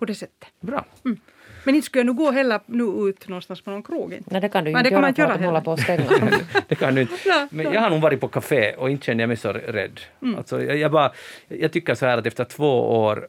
[0.00, 0.48] på det sättet.
[0.60, 0.84] Bra.
[1.04, 1.20] Mm.
[1.64, 4.12] Men inte skulle jag nu gå heller nu ut någonstans på någon krog.
[4.12, 4.30] Inte.
[4.32, 6.04] Nej, det kan du inte göra för att hålla på att stänga.
[6.68, 7.48] det kan du inte.
[7.50, 10.00] Men jag har nog varit på café och inte känner jag mig så rädd.
[10.22, 10.38] Mm.
[10.38, 11.12] Alltså, jag, jag, bara,
[11.48, 13.28] jag tycker så här att efter två år,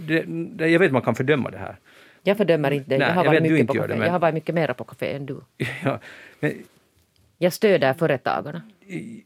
[0.00, 1.76] det, det, jag vet att man kan fördöma det här.
[2.22, 2.96] Jag fördömer inte det.
[2.96, 3.88] Jag har, jag varit, mycket på café.
[3.88, 4.06] Det, men...
[4.06, 5.40] jag har varit mycket mera på café än du.
[5.84, 6.00] ja,
[6.40, 6.52] men...
[7.38, 8.62] Jag stöder företagarna.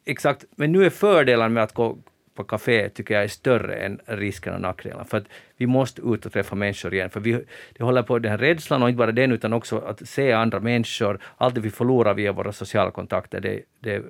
[0.04, 1.98] Exakt, men nu är fördelen med att gå
[2.34, 5.04] på café tycker jag är större än riskerna och nackdelarna.
[5.04, 5.24] För att
[5.56, 7.10] vi måste ut och träffa människor igen.
[7.10, 10.08] För vi, det håller på den här rädslan och inte bara den utan också att
[10.08, 11.18] se andra människor.
[11.36, 14.02] Allt det vi förlorar via våra sociala kontakter, det, det är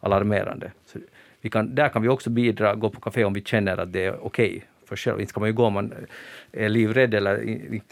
[0.00, 0.72] alarmerande.
[0.86, 0.98] Så
[1.40, 4.04] vi kan, där kan vi också bidra, gå på café om vi känner att det
[4.04, 4.60] är okej okay
[4.92, 5.20] för själv.
[5.20, 5.94] Inte ska man ju gå om man
[6.52, 7.44] är livrädd eller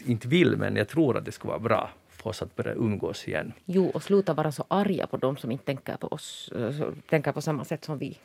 [0.05, 3.27] inte vill, men jag tror att det skulle vara bra för oss att börja umgås
[3.27, 3.53] igen.
[3.65, 7.31] Jo, och sluta vara så arga på dem som inte tänker på oss, eh, tänker
[7.31, 8.17] på samma sätt som vi.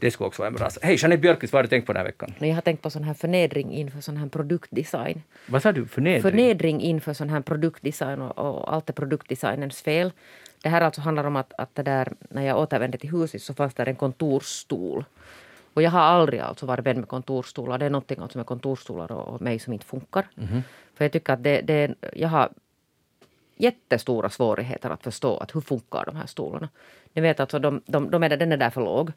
[0.00, 0.84] Det skulle också vara en bra sak.
[0.84, 2.34] Hej, Jeanette Björkqvist, vad har du tänkt på den här veckan?
[2.38, 5.22] Jag har tänkt på sån här förnedring inför sån här produktdesign.
[5.46, 5.86] Vad sa du?
[5.86, 6.22] Förnedring?
[6.22, 10.12] Förnedring inför sån här produktdesign och, och allt är produktdesignens fel.
[10.62, 13.74] Det här alltså handlar om att, att där, när jag återvände till huset så fanns
[13.74, 15.04] där en kontorsstol.
[15.74, 17.78] Och jag har aldrig alltså varit vän med kontorsstolar.
[17.78, 20.26] Det är någonting alltså med kontorsstolar och, och mig som inte funkar.
[20.94, 22.48] För jag tycker att det, det, jag har
[23.56, 26.68] jättestora svårigheter att förstå att hur funkar de här stolarna.
[27.12, 29.12] Ni vet alltså, de, de, de är där, den är där för låg.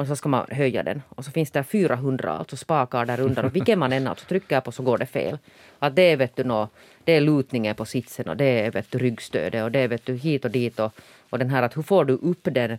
[0.00, 1.02] Och så ska man höja den.
[1.08, 3.44] Och så finns det 400 alltså spakar där under.
[3.44, 5.38] Och vilken man än alltså trycker på så går det fel.
[5.78, 6.68] Att det är, vet du, nå,
[7.04, 10.06] det är lutningen på sitsen och det är vet du, ryggstödet och det är vet
[10.06, 10.80] du, hit och dit.
[10.80, 10.92] Och,
[11.30, 12.78] och den här att hur får du upp den,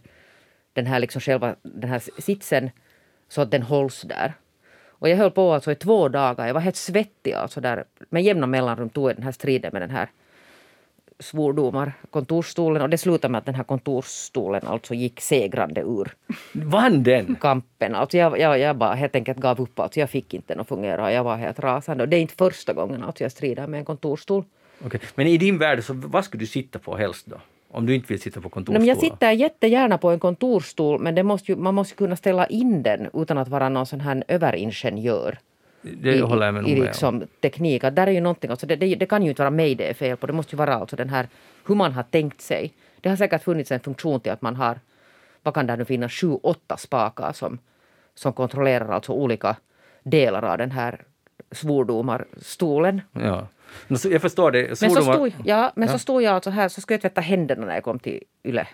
[0.73, 2.69] den här liksom själva den här sitsen
[3.29, 4.33] så att den hålls där.
[4.89, 6.47] Och jag höll på alltså i två dagar.
[6.47, 7.83] Jag var helt svettig alltså där.
[8.09, 10.09] Med jämna mellanrum tog jag den här striden med den här
[11.21, 12.81] svordomar, kontorsstolen.
[12.81, 16.13] Och det slutade med att den här kontorsstolen alltså gick segrande ur
[16.51, 17.35] Vann den?
[17.35, 17.95] kampen.
[17.95, 19.79] Alltså jag, jag, jag bara helt enkelt gav upp.
[19.79, 21.13] Alltså jag fick inte den att fungera.
[21.13, 22.03] Jag var helt rasande.
[22.03, 24.43] Och det är inte första gången alltså jag strider med en kontorsstol.
[24.85, 24.99] Okej.
[25.15, 27.35] Men i din värld, så vad skulle du sitta på helst då?
[27.73, 31.23] Om du inte vill sitta på men jag sitter jättegärna på en kontorsstol men det
[31.23, 35.37] måste ju, man måste kunna ställa in den utan att vara någon sån här överingenjör
[35.81, 37.83] Det i, håller jag med i liksom teknik.
[37.83, 39.89] Att där är ju någonting, alltså det, det, det kan ju inte vara mig det
[39.89, 40.27] är fel på.
[40.27, 41.27] Det måste ju vara alltså den här
[41.67, 42.73] hur man har tänkt sig.
[43.01, 44.79] Det har säkert funnits en funktion till att man har,
[45.43, 47.59] vad kan det nu finnas, sju, åtta spakar som,
[48.15, 49.55] som kontrollerar alltså olika
[50.03, 51.01] delar av den här
[51.51, 53.01] svordomarstolen.
[53.11, 53.47] Ja.
[53.87, 54.67] Men så, jag förstår det.
[54.67, 55.91] Men, så Svordomar- stod, ja, men Ja.
[55.93, 58.67] så stod jag alltså här, så skulle jag tvätta händerna när jag kom till Yle.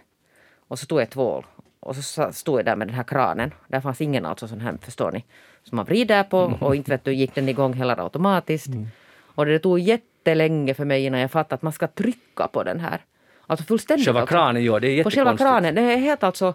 [0.67, 1.45] Och så stod jag tvål.
[1.87, 3.51] Och så stod jag där med den här kranen.
[3.67, 5.23] Där fanns ingen alltså sån här, förstår ni,
[5.63, 6.53] som man vrider på Mhm.
[6.61, 8.67] och inte vet du, gick den igång heller automatiskt.
[8.67, 8.87] Mm.
[9.35, 12.79] Och det tog jättelänge för mig innan jag fattade att man ska trycka på den
[12.79, 13.01] här.
[13.47, 14.05] Alltså fullständigt.
[14.05, 14.35] Själva alltså.
[14.35, 15.47] kranen, ja, det är På själva jättekonstigt.
[15.49, 15.75] kranen.
[15.75, 16.53] Det är helt alltså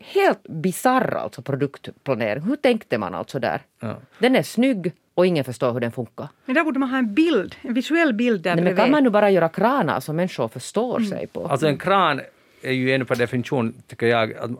[0.00, 2.42] helt bisarr alltså produktplanering.
[2.42, 3.60] Hur tänkte man alltså där?
[3.80, 3.96] Ja.
[4.18, 6.28] Den är snygg och ingen förstår hur den funkar.
[6.44, 8.84] Men där borde man ha en bild, en visuell bild där Nej, men bredvid.
[8.84, 11.46] kan man nu bara göra kranar som människor förstår sig på?
[11.48, 12.20] Alltså en kran
[12.62, 14.50] är ju ändå per definition, tycker jag, att,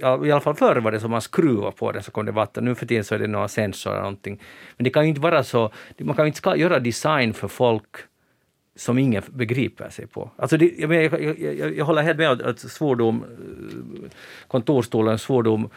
[0.00, 2.32] ja, i alla fall förr var det som man skruvade på den så kom det
[2.32, 2.64] vatten.
[2.64, 4.40] Nu för tiden så är det några sensorer eller någonting.
[4.76, 7.48] Men det kan ju inte vara så, man kan ju inte ska göra design för
[7.48, 7.96] folk
[8.76, 10.30] som ingen begriper sig på.
[10.36, 14.10] Alltså det, jag, jag, jag, jag, håller helt med om att svordom, eh,
[14.48, 15.70] kontorsstolen, svordom,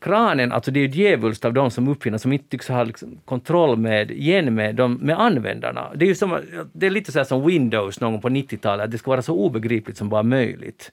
[0.00, 3.20] kranen, alltså det är ju djävulskt av de som uppfinner som inte tycks ha liksom
[3.24, 5.90] kontroll med, igen med, de, med användarna.
[5.94, 6.40] Det är ju som,
[6.72, 9.22] det är lite så här som Windows någon gång på 90-talet, att det ska vara
[9.22, 10.92] så obegripligt som bara möjligt.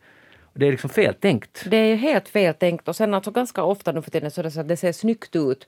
[0.54, 1.66] Det är liksom fel tänkt.
[1.70, 4.42] Det är ju helt fel tänkt och sen alltså ganska ofta nu för tiden så
[4.42, 5.68] är det så att det ser snyggt ut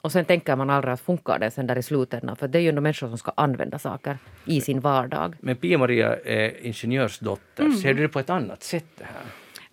[0.00, 2.62] och sen tänker man aldrig att funkar det sen där i slutändan för det är
[2.62, 5.34] ju ändå människor som ska använda saker i sin vardag.
[5.40, 9.24] Men Pia-Maria är ingenjörsdotter, ser du det på ett annat sätt det här?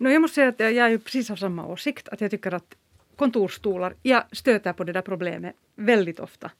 [0.02, 2.08] No, jag måste säga att jag är ju precis av samma åsikt.
[2.08, 2.74] Att jag tycker att
[3.22, 6.50] kontorsstolar, jag stöter på det där problemet väldigt ofta.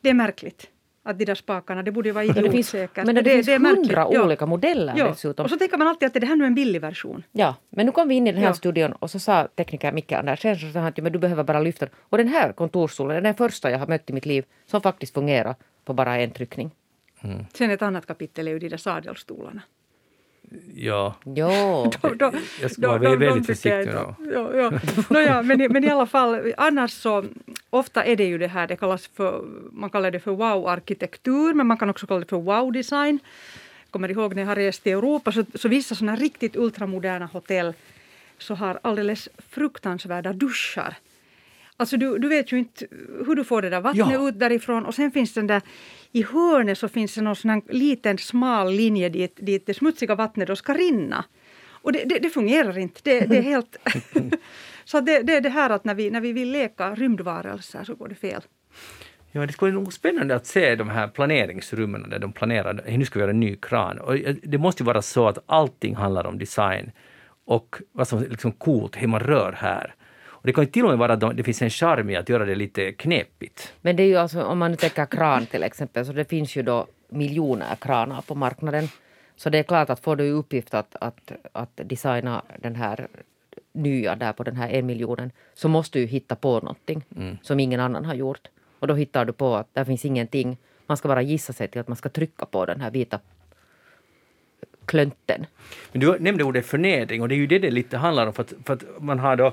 [0.00, 0.70] Det är märkligt
[1.02, 3.06] att de där spakarna, det borde ju vara det finns, idiotsäkert.
[3.06, 3.76] men det, finns märkligt.
[3.76, 4.24] hundra Ja.
[4.24, 5.08] olika modeller Ja.
[5.08, 5.44] dessutom.
[5.44, 7.22] Och så tänker man alltid att det här nu är en billig version.
[7.32, 8.54] Ja, men nu kom vi in i den här Ja.
[8.54, 11.44] studion och så sa tekniker Micke Andersen så sa han att ja, men du behöver
[11.44, 11.94] bara lyfta den.
[12.00, 15.14] Och den här kontorsstolen är den första jag har mött i mitt liv som faktiskt
[15.14, 16.70] fungerar på bara en tryckning.
[17.54, 19.62] Sen ett annat kapitel är ju de där sadelstolarna.
[20.74, 21.90] Ja, Jo.
[22.02, 24.70] Då- då- jag ska då- vara då- väldigt de försiktig inte- Ja, ja.
[25.10, 27.24] Nåja, men, i- men i alla fall, annars så
[27.70, 31.66] ofta är det ju det här, det kallas för, man kallar det för wow-arkitektur, men
[31.66, 33.18] man kan också kalla det för wow-design.
[33.90, 37.72] Kommer ihåg när jag har rest i Europa, så, så vissa sådana riktigt ultramoderna hotell
[38.38, 40.94] så har alldeles fruktansvärda duschar.
[41.76, 42.86] Alltså du, du vet ju inte
[43.26, 44.28] hur du får det där vattnet Ja.
[44.28, 45.62] ut därifrån och sen finns den där
[46.12, 50.48] i hörnet så finns det någon sån liten smal linje dit, dit det smutsiga vattnet
[50.48, 51.24] då ska rinna.
[51.68, 53.00] Och det, det, det fungerar inte.
[53.04, 53.76] Det, det är helt...
[54.84, 57.94] så det, det är det här att när vi, när vi vill leka rymdvarelser så
[57.94, 58.42] går det fel.
[59.32, 63.04] Ja, det skulle vara spännande att se de här planeringsrummen där de planerar, "Hej, nu
[63.04, 63.98] ska vi göra en ny kran.
[63.98, 66.90] Och eh, det måste ju vara så att allting handlar om design
[67.44, 69.94] och vad som är liksom coolt, hur man rör här.
[70.46, 72.44] Det kan ju till och med vara att det finns en charm i att göra
[72.44, 73.72] det lite knepigt.
[73.80, 76.56] Men det är ju alltså, om man nu tänker kran till exempel, så det finns
[76.56, 78.88] ju då miljoner kranar på marknaden.
[79.36, 83.08] Så det är klart att får du i uppgift att, att, att designa den här
[83.72, 87.04] nya där på den här en miljonen så måste du hitta på någonting
[87.42, 88.48] som ingen annan har gjort.
[88.78, 90.56] Och då hittar du på att där finns ingenting.
[90.86, 93.20] Man ska bara gissa sig till att man ska trycka på den här vita
[94.84, 95.46] klönten.
[95.92, 98.42] Men du nämnde ordet förnedring och det är ju det det lite handlar om för
[98.42, 99.52] att, för att man har då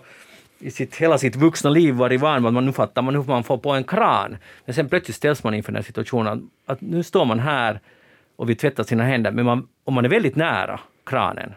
[0.63, 3.23] i sitt, hela sitt vuxna liv varit van med att man nu fattar man hur
[3.23, 4.37] man får på en kran.
[4.65, 6.27] Men sen plötsligt ställs man inför den här situationen
[6.65, 7.79] att, att nu står man här
[8.35, 11.53] och vill tvätta sina händer, men man, om man är väldigt nära kranen,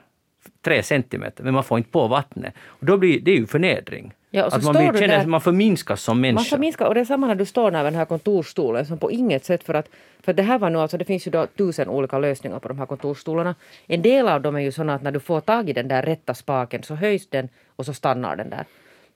[0.63, 4.13] tre centimeter, men man får inte på vattnet, och då blir det är ju förnedring.
[4.31, 6.35] Ja, att man, blir, känner, där- man förminskas som människa.
[6.35, 8.99] Man förminskar, och det är samma när du står där vid den här kontorsstolen som
[8.99, 9.89] på inget sätt för att
[10.23, 12.79] för det här var nu alltså, det finns ju då tusen olika lösningar på de
[12.79, 13.55] här kontorsstolarna.
[13.87, 16.03] En del av dem är ju sådana att när du får tag i den där
[16.03, 18.65] rätta spaken så höjs den och så stannar den där.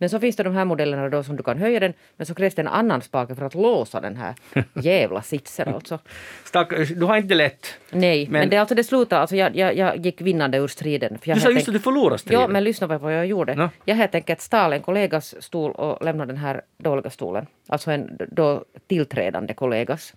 [0.01, 2.35] Men så finns det de här modellerna då som du kan höja den men så
[2.35, 4.35] krävs det en annan spake för att låsa den här
[4.75, 5.99] jävla sitsen alltså.
[6.45, 7.67] Stack, du har inte lätt.
[7.91, 11.19] Nej, men, Men- det, alltså det slutade, alltså jag, jag, jag gick vinnande ur striden.
[11.19, 12.41] För jag Du sa just att du förlorade striden.
[12.41, 13.55] Ja, men lyssna på vad jag gjorde.
[13.55, 13.69] Nå.
[13.85, 17.47] Jag helt enkelt stal en kollegas stol och lämnade den här dåliga stolen.
[17.69, 20.15] Alltså en då tillträdande kollegas.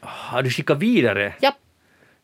[0.00, 1.52] Har du skickat vidare Ja,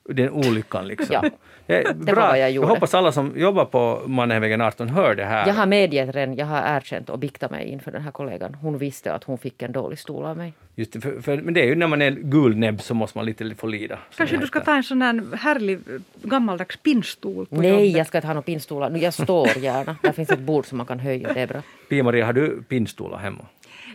[0.09, 1.17] den olyckan liksom?
[1.23, 1.31] Ja.
[1.69, 2.69] Eh, var vad jag gjorde.
[2.69, 5.47] hoppas alla som jobbar på Mannheimvägen 18 hör det här.
[5.47, 8.55] jag har medgett den, jag har erkänt och biktat mig inför den här kollegan.
[8.55, 10.53] Hon visste att hon fick en dålig stol av mig.
[10.75, 13.27] Just det, för, för, men det är ju när man är gulnäbb så måste man
[13.27, 13.99] lite få lida.
[14.17, 15.79] Kanske det du ska ta en sån där härlig
[16.23, 17.97] gammaldags pinnstol på Nej, jobbet.
[17.97, 18.91] jag ska inte ha några pinnstolar.
[18.91, 19.97] Nu, jag står gärna.
[20.03, 21.63] Där finns ett bord som man kan höja, det är bra.
[21.89, 23.45] Pia-Maria, har du pinnstolar hemma?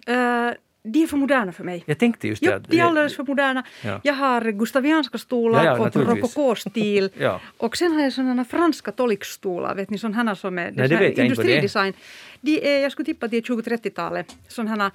[0.08, 0.54] Eh,
[0.84, 1.84] de är för moderna för mig.
[1.86, 2.56] Jag tänkte just Jo, det.
[2.56, 3.64] att- de är alldeles för moderna.
[3.84, 4.00] Ja.
[4.04, 7.10] Jag har gustavianska stolar Ja, ja, och rokokostil.
[7.18, 7.42] Ja.
[7.58, 11.04] Och sen har jag sådana franska tolikstolar, vet ni, sådana som är, det sån här
[11.04, 11.94] vet jag inte vad det industridesign.
[12.42, 14.36] De är, jag skulle tippa att de är 20-30-talet.
[14.48, 14.92] Sådana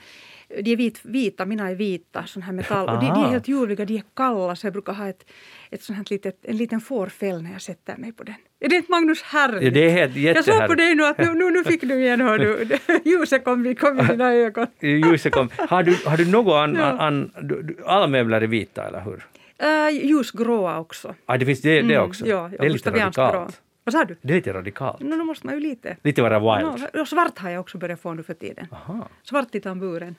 [0.48, 2.88] de är vit, vita, mina är vita, sån här metall.
[2.88, 5.26] Och de, de är helt ljuvliga, de är kalla, så jag brukar ha ett,
[5.70, 8.34] ett sånt här litet, en liten fårfäll när jag sätter mig på den.
[8.60, 9.62] Är det inte Magnus härligt?
[9.62, 11.94] Ja, det är helt jag såg på dig nu att nu, nu, nu fick du
[12.00, 12.78] igen, hör du.
[13.04, 14.66] Ljuset kom, kom i dina ögon.
[14.80, 15.48] Ljuset kom.
[15.68, 16.98] Har du, har du något an, Ja.
[16.98, 19.26] an, du, alla möbler är vita, eller hur?
[19.62, 21.14] Uh, ljusgråa också.
[21.26, 22.24] Ah, det finns det, det också?
[22.24, 23.60] Mm, Ja, det är lite radikalt.
[23.84, 24.16] Vad sa du?
[24.22, 25.00] Det är lite radikalt.
[25.00, 25.96] No, då måste man ju lite.
[26.02, 26.88] Lite vara wild.
[26.94, 28.66] No, svart har jag också börjat få nu för tiden.
[28.72, 29.08] Aha.
[29.22, 30.14] Svart i tamburen.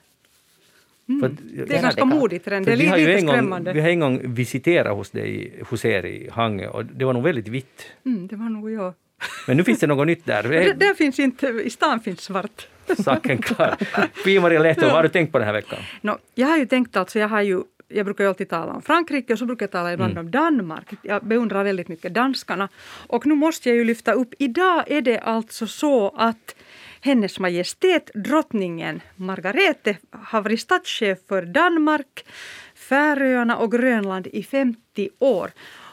[1.22, 1.32] Att-
[1.66, 2.62] Det är ganska modigt redan.
[2.62, 3.72] Det är vi har lite, lite en gång, skrämmande.
[3.72, 7.22] vi har en gång visiterat hos, dig, hos er i Hangö och det var nog
[7.22, 7.86] väldigt vitt.
[8.06, 8.94] Mm, det var nog jag.
[9.46, 10.42] Men nu finns det något nytt där.
[10.48, 12.68] Det, där finns inte, I stan finns svart.
[13.04, 13.76] Saken klar.
[14.24, 15.78] Pia-Maria Lehto, vad har du tänkt på den här veckan?
[16.00, 18.82] No, jag har ju tänkt alltså, jag har ju jag brukar ju alltid tala om
[18.82, 20.24] Frankrike och så brukar jag tala ibland Mm.
[20.26, 20.86] om Danmark.
[21.02, 22.68] Jag beundrar väldigt mycket danskarna.
[23.06, 26.56] Och nu måste jag ju lyfta upp, idag är det alltså så att
[27.00, 32.24] hennes Majestät drottningen Margarete har varit statschef för Danmark,
[32.74, 35.50] Färöarna och Grönland i 50 år.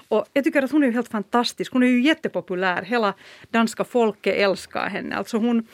[0.07, 1.73] Och jag tycker att hon är ju helt fantastisk.
[1.73, 2.81] Hon är ju jättepopulär.
[2.81, 3.13] Hela
[3.49, 5.15] danska folket älskar henne.
[5.15, 5.67] Alltså hon,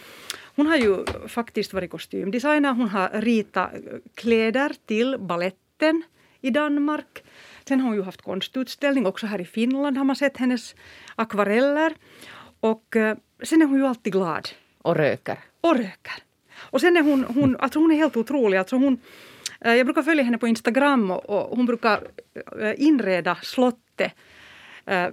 [0.55, 2.73] hon har ju faktiskt varit kostymdesigner.
[2.73, 3.71] Hon har ritat
[4.15, 6.03] kläder till balletten
[6.41, 7.23] i Danmark.
[7.67, 9.05] Sen har hon ju haft konstutställning.
[9.05, 10.75] Också här i Finland har man sett hennes
[11.15, 11.93] akvareller.
[12.59, 14.49] Och eh, sen är hon ju alltid glad
[14.81, 15.37] och röker.
[15.61, 16.23] och röker.
[16.59, 18.57] Och sen är hon, hon, alltså hon är helt otrolig.
[18.57, 18.97] Alltså hon,
[19.61, 22.07] eh, jag brukar följa henne på Instagram och, och hon brukar
[22.61, 24.13] eh, inreda slottet
[24.85, 25.07] eh,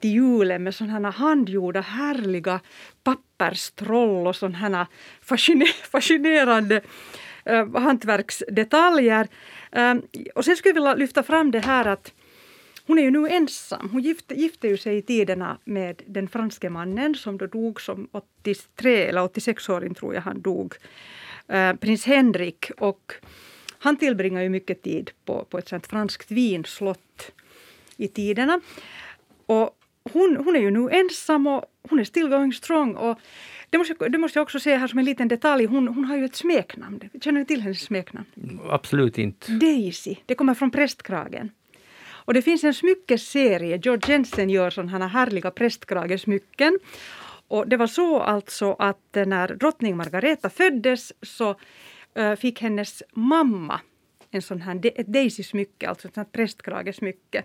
[0.00, 2.60] till julen med sådana här handgjorda härliga
[3.02, 4.86] papperstroll och sådana här
[5.20, 6.80] fasciner- fascinerande
[7.74, 9.28] hantverksdetaljer.
[10.34, 12.12] Och sen skulle jag vilja lyfta fram det här att
[12.86, 13.88] hon är ju nu ensam.
[13.92, 18.08] Hon gifte, gifte ju sig i tiderna med den franske mannen som då dog som
[18.12, 20.74] 83 eller 86-åring tror jag han dog.
[21.48, 22.70] Eh, prins Henrik.
[22.78, 23.12] Och
[23.78, 27.32] han tillbringar ju mycket tid på, på ett sånt franskt vinslott
[27.96, 28.60] i tiderna.
[29.46, 29.78] Och
[30.12, 32.94] hon, hon är ju nu ensam och hon är still going strong.
[32.94, 33.18] Och
[33.70, 35.64] det, måste, det måste jag också säga här som en liten detalj.
[35.64, 37.00] Hon, hon har ju ett smeknamn.
[37.20, 38.26] Känner ni till hennes smeknamn?
[38.68, 39.52] Absolut inte.
[39.52, 40.16] Daisy.
[40.26, 41.50] Det kommer från prästkragen.
[42.24, 46.78] Och det finns en smyckesserie, George Jensen gör sådana här härliga prästkragesmycken.
[47.48, 51.56] Och det var så alltså att när drottning Margareta föddes så
[52.14, 53.80] eh, fick hennes mamma
[54.30, 57.44] en sån här, ett Daisy-smycke, alltså ett prästkragesmycke.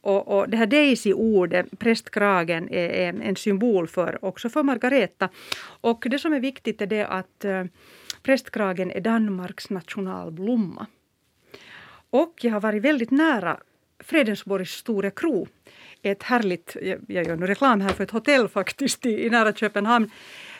[0.00, 5.28] Och, och det här Daisy-ordet, prästkragen, är, är en symbol för, också för Margareta.
[5.80, 7.64] Och det som är viktigt är det att eh,
[8.22, 10.86] prästkragen är Danmarks nationalblomma.
[12.10, 13.60] Och jag har varit väldigt nära
[14.08, 15.48] Fredensborgs Store Kro.
[16.02, 16.76] Ett härligt,
[17.08, 20.10] jag gör nu reklam här för ett hotell faktiskt i, i nära Köpenhamn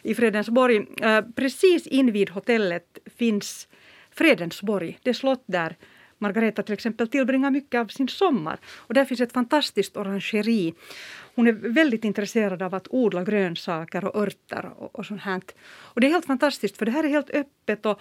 [0.03, 0.87] i Fredensborg.
[1.03, 3.69] Eh, precis invid hotellet finns
[4.11, 5.77] Fredensborg, det slott där
[6.19, 8.59] Margareta till exempel tillbringar mycket av sin sommar.
[8.77, 10.75] Och där finns ett fantastiskt orangeri.
[11.35, 15.41] Hon är väldigt intresserad av att odla grönsaker och örter och, och sånt här.
[15.71, 18.01] Och det är helt fantastiskt för det här är helt öppet och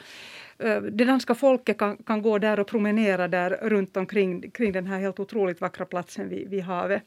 [0.91, 4.99] det danska folket kan, kan gå där och promenera där runt omkring kring den här
[4.99, 7.03] helt otroligt vackra platsen vid, vid havet.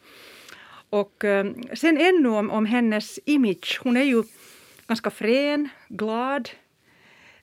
[0.90, 3.80] Och eh, sen ännu om, om hennes image.
[3.82, 4.22] Hon är ju
[4.86, 6.50] ganska frän, glad.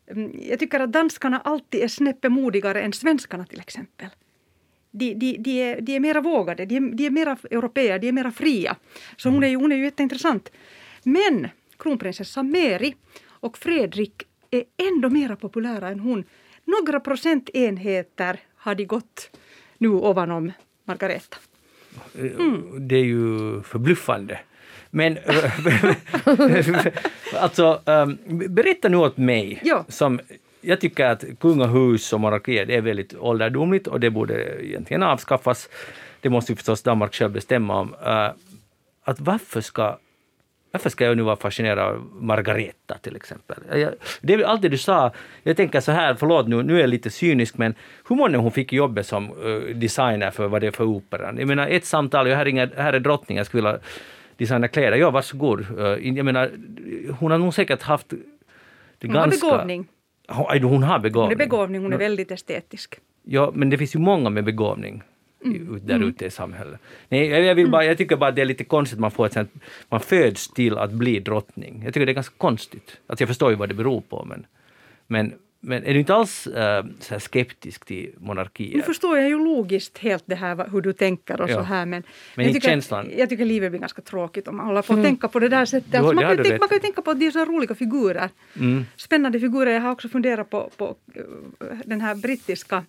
[0.08, 4.08] Mm, Jag tycker att danskarna alltid är snäppet modigare än svenskarna till exempel.
[4.92, 8.08] de, de, de, är, de är mera vågade, de är, de är mera europeer, de
[8.08, 8.76] är mera fria.
[9.18, 10.52] Så hon är ju, hon är ju jätteintressant.
[11.04, 11.48] Men
[11.80, 12.94] kronprinsessan Mary
[13.26, 16.24] och Fredrik är ändå mera populära än hon.
[16.66, 19.30] Några procentenheter har de gått
[19.78, 20.52] nu ovanom
[20.84, 21.38] Margareta.
[22.20, 22.88] Mm.
[22.88, 24.40] Det är ju förbluffande.
[24.90, 25.18] Men
[27.34, 28.18] alltså, um,
[28.50, 29.86] berätta nu åt mig, ja.
[29.88, 30.20] som
[30.62, 35.70] jag tycker att kungahus och monarkier är väldigt ålderdomligt och det borde egentligen avskaffas.
[36.22, 37.94] Det måste ju förstås Danmark själv bestämma om.
[37.94, 38.32] Uh,
[39.04, 39.98] att varför ska
[40.78, 43.58] varför ska jag nu vara fascinerad av Margareta till exempel?
[43.72, 45.12] Jag, det är allt det du sa.
[45.44, 47.76] Jag tänker så här, förlåt nu, nu är jag lite cynisk, men
[48.10, 51.38] hur många hon fick jobbet som uh, designer för vad det är för operan?
[51.38, 53.80] Jag menar ett samtal, jag här, ringer, här är drottningen, jag skulle vilja
[54.38, 54.98] designa kläder.
[54.98, 55.66] Ja, varsågod.
[55.80, 56.52] Uh, jag menar,
[57.20, 59.48] hon har nog säkert haft det hon ganska...
[59.48, 59.88] har begåvning.
[60.28, 61.26] Hon, hon har begåvning.
[61.26, 63.00] Hon är begåvning, hon är väldigt estetisk.
[63.24, 65.04] Ja, men det finns ju många med begåvning.
[65.46, 65.80] Mm.
[65.84, 66.80] där ute i samhället.
[67.10, 69.26] Nej, jag, vill bara, jag tycker bara att det är lite konstigt att man får
[69.26, 69.54] ett sånt,
[69.90, 71.82] man föds till att bli drottning.
[71.84, 72.98] Jag tycker det är ganska konstigt.
[73.08, 74.46] Alltså jag förstår ju vad det beror på men,
[75.08, 78.78] men men är du inte alls äh, så skeptisk till monarkier?
[78.78, 81.56] Nu förstår jag ju logiskt helt det här hur du tänker och ja.
[81.56, 82.04] så här men,
[82.36, 83.10] men jag, tycker, känslan...
[83.18, 85.04] jag tycker livet blir ganska tråkigt om man håller på att mm.
[85.04, 85.96] tänka på det där sättet.
[85.96, 88.30] Alltså man, kan tänka, man kan ju tänka på att de är så roliga figurer.
[88.60, 88.86] Mm.
[88.96, 89.72] Spännande figurer.
[89.72, 91.24] Jag har också funderat på, på eh,
[91.86, 92.84] den här brittiska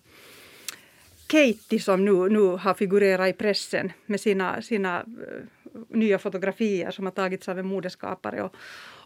[1.29, 7.05] Katie som nu, nu har figurerat i pressen med sina, sina eh, nya fotografier som
[7.05, 8.55] har tagits av en modeskapare och,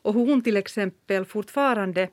[0.02, 2.10] och hon till exempel fortfarande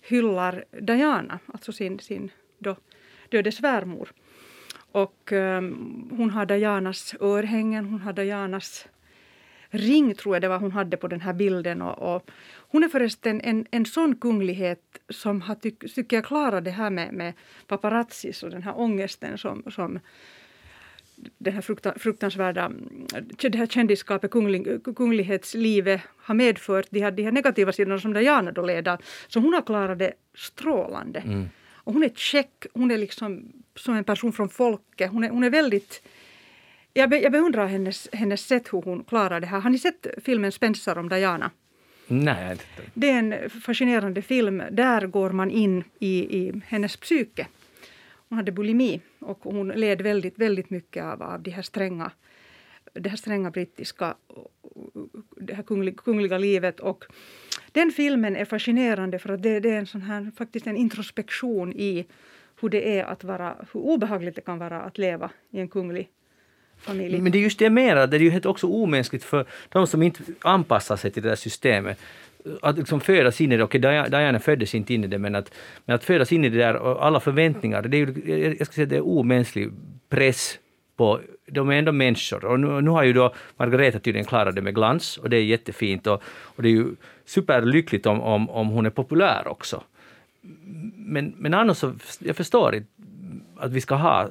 [0.00, 2.76] hyllar Diana, alltså sin, sin då
[3.28, 4.12] döde svärmor.
[4.92, 8.86] Och um, hon har Dianas örhängen, hon har Dianas
[9.70, 11.82] ring tror jag det var hon hade på den här bilden.
[11.82, 12.30] Och, och
[12.74, 16.90] hon är förresten en, en sån kunglighet som har, tyck, tycker jag, klarat det här
[16.90, 17.32] med, med
[17.66, 20.00] paparazzis och den här ångesten som, som
[21.38, 21.60] det här
[21.98, 22.72] fruktansvärda
[23.42, 28.52] det här kändisskapet, kunglig, kunglighetslivet har medfört, de här, de här negativa sidorna som Diana
[28.52, 28.98] då leder.
[29.28, 31.20] Så hon har klarat det strålande.
[31.20, 31.48] Mm.
[31.74, 35.10] Och hon är check, hon är liksom som en person från folket.
[35.10, 36.02] Hon är, hon är väldigt
[36.94, 39.60] jag, be, jag beundrar hennes, hennes sätt hur hon klarar det här.
[39.60, 41.50] Har ni sett filmen Spencer om Diana?
[42.06, 42.56] Nej.
[42.94, 44.62] Det är en fascinerande film.
[44.70, 47.46] Där går man in i, i hennes psyke.
[48.28, 52.10] Hon hade bulimi och hon led väldigt, väldigt mycket av, av de här stränga,
[52.92, 54.14] det här stränga brittiska
[55.36, 56.80] det här kungliga, kungliga livet.
[56.80, 57.04] Och
[57.72, 61.72] den filmen är fascinerande för att det, det är en sån här, faktiskt en introspektion
[61.72, 62.06] i
[62.60, 66.08] hur det är att vara, hur obehagligt det kan vara att leva i en kunglig
[66.84, 67.20] familj.
[67.20, 69.86] Men det är just det jag menar, det är ju helt också omänskligt för de
[69.86, 71.98] som inte anpassar sig till det där systemet
[72.62, 75.34] att liksom födas in i det, okej okay, Diana föddes inte in i det, men
[75.34, 75.54] att,
[75.84, 78.74] men att födas in i det där och alla förväntningar, det är ju, jag ska
[78.74, 79.70] säga det är omänsklig
[80.08, 80.58] press
[80.96, 82.44] på, de är ändå människor.
[82.44, 85.42] Och nu, nu har ju då Margareta tydligen klarat det med glans och det är
[85.42, 86.86] jättefint och, och det är ju
[87.24, 89.82] superlyckligt om, om, om hon är populär också.
[90.96, 92.88] Men, men annars så, jag förstår inte
[93.56, 94.28] att vi ska ha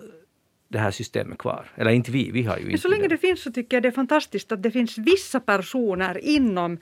[0.74, 1.66] det här systemet kvar.
[1.76, 3.08] Eller inte vi, vi har ju inte Så länge det.
[3.08, 6.78] det finns så tycker jag det är fantastiskt att det finns vissa personer inom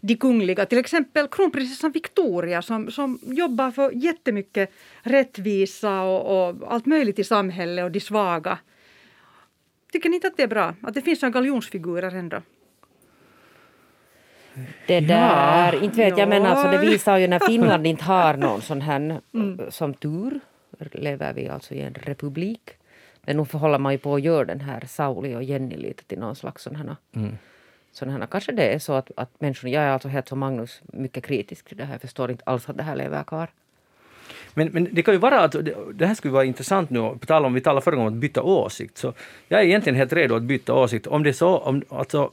[0.00, 6.86] de kungliga, till exempel kronprinsessan Victoria som, som jobbar för jättemycket rättvisa och, och allt
[6.86, 8.58] möjligt i samhället och de svaga.
[9.92, 12.42] Tycker ni inte att det är bra att det finns några galjonsfigurer ändå?
[14.86, 18.36] Det där, ja, inte vet jag men alltså det visar ju när Finland inte har
[18.36, 19.70] någon sån här mm.
[19.70, 20.40] som tur
[20.92, 22.70] lever vi alltså i en republik.
[23.34, 26.36] Nu håller man ju på att göra den här Sauli och Jenny lite till någon
[26.36, 27.36] slags sån här mm
[27.92, 28.26] sådana här.
[28.26, 31.68] Kanske det är så att, att människor, jag är alltså helt som Magnus mycket kritisk
[31.68, 33.48] till det här, jag förstår inte alls att det här lever kvar.
[34.54, 35.56] Men, men det kan ju vara att
[35.94, 38.20] det här skulle vara intressant nu, på tal om vi talade förra gången om att
[38.20, 39.14] byta åsikt, så
[39.48, 42.32] jag är egentligen helt redo att byta åsikt om det är så, om, alltså,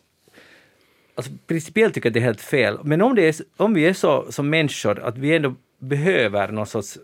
[1.15, 3.93] alltså principiellt tycker jag det är helt fel, men om, det är, om vi är
[3.93, 6.97] så som människor att vi ändå behöver någon sorts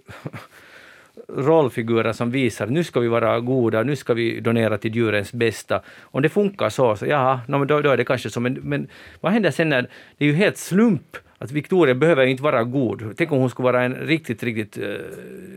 [1.28, 5.82] rollfigurer som visar nu ska vi vara goda, nu ska vi donera till djurens bästa.
[6.02, 8.40] Om det funkar så, så ja, no, då, då är det kanske så.
[8.40, 8.88] Men, men
[9.22, 9.82] vad händer sen när
[10.18, 13.14] det är ju helt slump att Victoria behöver inte vara god.
[13.18, 14.98] Tänk om hon skulle vara en riktigt, riktigt uh,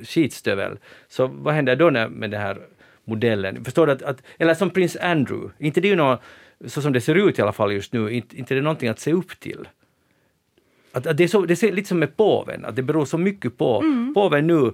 [0.02, 0.78] skitstövel.
[1.08, 2.58] Så vad händer då med den här
[3.04, 3.64] modellen?
[3.64, 3.92] Förstår du?
[3.92, 6.20] Att, att, eller som prins Andrew, inte det är ju något,
[6.66, 8.88] så som det ser ut i alla fall just nu, inte, inte det är någonting
[8.88, 9.68] att se upp till.
[10.92, 13.18] Att, att det, är så, det är lite som med påven, att det beror så
[13.18, 13.80] mycket på.
[13.80, 14.14] Mm.
[14.14, 14.72] Påven nu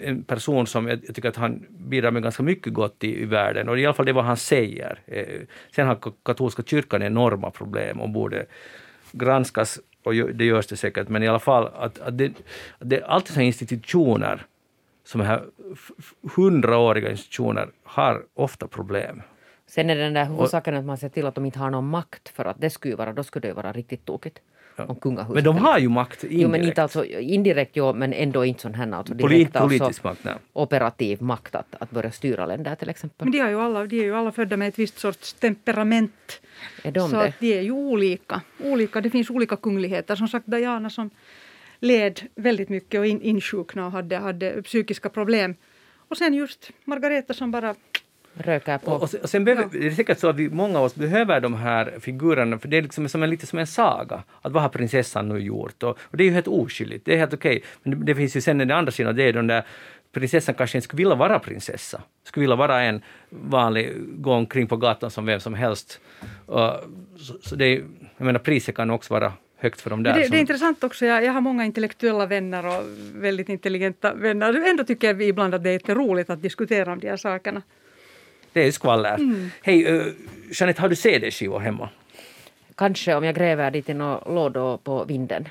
[0.00, 3.68] en person som jag, tycker att han bidrar med ganska mycket gott i, i världen
[3.68, 5.00] och i alla fall det vad han säger.
[5.06, 5.40] Eh,
[5.74, 8.46] sen har katolska kyrkan enorma problem och borde
[9.12, 12.32] granskas och det görs det säkert, men i alla fall att, att det,
[12.78, 14.46] det är alltid så institutioner
[15.04, 15.42] som här
[16.36, 19.22] hundraåriga institutioner har ofta problem.
[19.66, 21.88] Sen är det den där huvudsaken att man ser till att de inte har någon
[21.88, 24.38] makt för att det skulle vara, då skulle det vara riktigt tokigt.
[24.86, 25.34] Om kungahuset.
[25.34, 26.42] Men de har ju makt indirekt.
[26.42, 29.78] Jo men inte alltså indirekt jo, men ändå inte sån här alltså Polit- direkt alltså
[29.78, 30.34] politisk makt, nej.
[30.52, 33.24] operativ makt att, att börja styra länder till exempel.
[33.24, 36.40] Men de, har ju alla, de är ju alla födda med ett visst sorts temperament.
[36.82, 37.22] Är de så det?
[37.24, 38.40] att de är ju olika.
[38.64, 39.00] olika.
[39.00, 40.16] Det finns olika kungligheter.
[40.16, 41.10] Som sagt Diana som
[41.80, 45.54] led väldigt mycket och in, insjuknade och hade, hade psykiska problem.
[46.08, 47.74] Och sen just Margareta som bara
[48.38, 48.90] Röker på.
[48.90, 50.94] Och, och sen, och sen behöver, det är säkert så att vi, många av oss
[50.94, 54.22] behöver de här figurerna, för det är liksom som en, lite som en saga.
[54.42, 55.82] Att vad har prinsessan nu gjort?
[55.82, 57.62] Och, och det är ju helt oskyldigt, det är helt okej.
[57.82, 59.62] Men det, det finns ju sen den andra sidan, det är den där
[60.12, 62.02] prinsessan kanske inte skulle vilja vara prinsessa.
[62.24, 66.00] Skulle vilja vara en vanlig, gå omkring på gatan som vem som helst.
[66.46, 66.72] Och,
[67.16, 67.84] så, så det är,
[68.16, 70.14] jag menar priset kan också vara högt för de där.
[70.14, 71.06] det, som, det är intressant också.
[71.06, 72.84] Jag, jag har många intellektuella vänner och
[73.14, 74.70] väldigt intelligenta vänner.
[74.70, 77.62] Ändå tycker vi ibland att det är jätteroligt att diskutera om de här sakerna.
[78.52, 79.14] Det är skvaller.
[79.14, 79.50] Mm.
[79.62, 80.06] Hej, uh,
[80.52, 81.88] Jeanette, har du CD-skivor hemma?
[82.74, 85.48] Kanske om jag gräver dit i några lådor på vinden.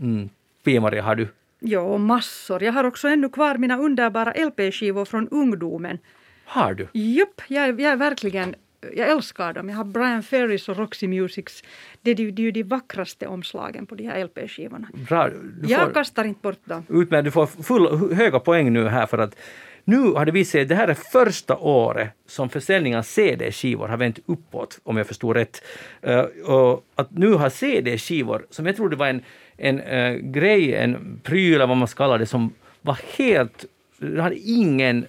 [0.00, 0.28] Mm.
[0.64, 1.28] Pia-Maria, har du?
[1.60, 2.62] Jo, massor.
[2.62, 5.98] Jag har också ännu kvar mina underbara LP-skivor från ungdomen.
[6.44, 6.88] Har du?
[6.92, 8.54] Japp, jag, är- jag är verkligen...
[8.96, 9.68] Jag älskar dem.
[9.68, 11.64] Jag har Brian Ferrys och Roxy Musics.
[12.00, 14.86] Det är, ju- ju de vackraste omslagen på de här LP-skivorna.
[15.08, 15.28] Bra.
[15.28, 16.84] Du Jag får- kastar inte bort dem.
[16.88, 19.36] Utmärkt, du får full, höga poäng nu här för att
[19.84, 23.88] nu har det visat sig att det här är första året som försäljningen av CD-skivor
[23.88, 25.62] har vänt uppåt, om jag förstår rätt.
[26.02, 29.22] Eh, och att nu har CD-skivor, som jag trodde var en,
[29.56, 33.64] en eh, grej, en pryl eller vad man ska kalla det, som var helt...
[33.98, 35.06] Det hade ingen,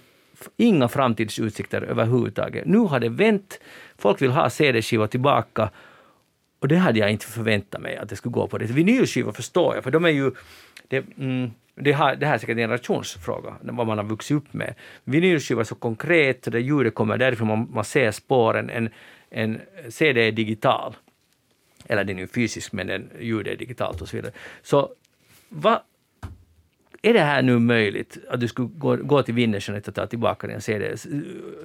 [0.56, 2.66] inga framtidsutsikter överhuvudtaget.
[2.66, 3.60] Nu har det vänt.
[3.98, 5.70] Folk vill ha CD-skivor tillbaka.
[6.58, 8.66] Och det hade jag inte förväntat mig att det skulle gå på det.
[8.66, 10.30] Vinylskivor förstår jag, för de är ju...
[10.88, 14.52] Det, mm, det, här, det här är säkert en generationsfråga, vad man har vuxit upp
[14.52, 14.74] med.
[15.04, 18.70] Vinylskivor är så konkret, och det ljudet kommer därifrån, man, man ser spåren.
[18.70, 18.88] En,
[19.30, 20.96] en CD är digital.
[21.86, 24.32] Eller den är ju fysisk, men den, ljudet är digitalt och så vidare.
[24.62, 24.90] Så
[25.48, 25.80] vad...
[27.04, 30.60] Är det här nu möjligt att du skulle gå, gå till Winnersenet och ta tillbaka
[30.60, 30.96] CD,